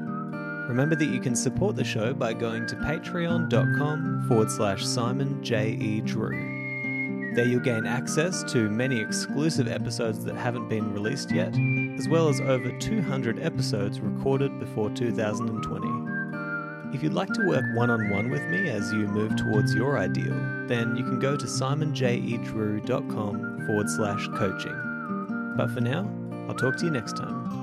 Remember 0.67 0.95
that 0.95 1.09
you 1.09 1.19
can 1.19 1.35
support 1.35 1.75
the 1.75 1.83
show 1.83 2.13
by 2.13 2.33
going 2.33 2.65
to 2.67 2.75
patreon.com 2.75 4.25
forward 4.27 4.51
slash 4.51 4.85
Simon 4.85 5.41
J. 5.43 5.71
E. 5.71 6.01
Drew. 6.01 6.52
There 7.35 7.45
you'll 7.45 7.61
gain 7.61 7.87
access 7.87 8.43
to 8.53 8.69
many 8.69 8.99
exclusive 8.99 9.67
episodes 9.67 10.23
that 10.25 10.35
haven't 10.35 10.69
been 10.69 10.93
released 10.93 11.31
yet, 11.31 11.57
as 11.97 12.07
well 12.07 12.29
as 12.29 12.39
over 12.39 12.71
200 12.77 13.41
episodes 13.41 13.99
recorded 13.99 14.59
before 14.59 14.91
2020. 14.91 16.95
If 16.95 17.01
you'd 17.01 17.13
like 17.13 17.33
to 17.33 17.47
work 17.47 17.65
one 17.73 17.89
on 17.89 18.11
one 18.11 18.29
with 18.29 18.47
me 18.49 18.69
as 18.69 18.93
you 18.93 19.07
move 19.07 19.35
towards 19.35 19.73
your 19.73 19.97
ideal, 19.97 20.35
then 20.67 20.95
you 20.95 21.03
can 21.03 21.17
go 21.17 21.35
to 21.35 21.45
simonjedrew.com 21.45 23.65
forward 23.65 23.89
slash 23.89 24.27
coaching. 24.35 25.55
But 25.57 25.71
for 25.71 25.81
now, 25.81 26.07
I'll 26.47 26.53
talk 26.53 26.77
to 26.77 26.85
you 26.85 26.91
next 26.91 27.17
time. 27.17 27.62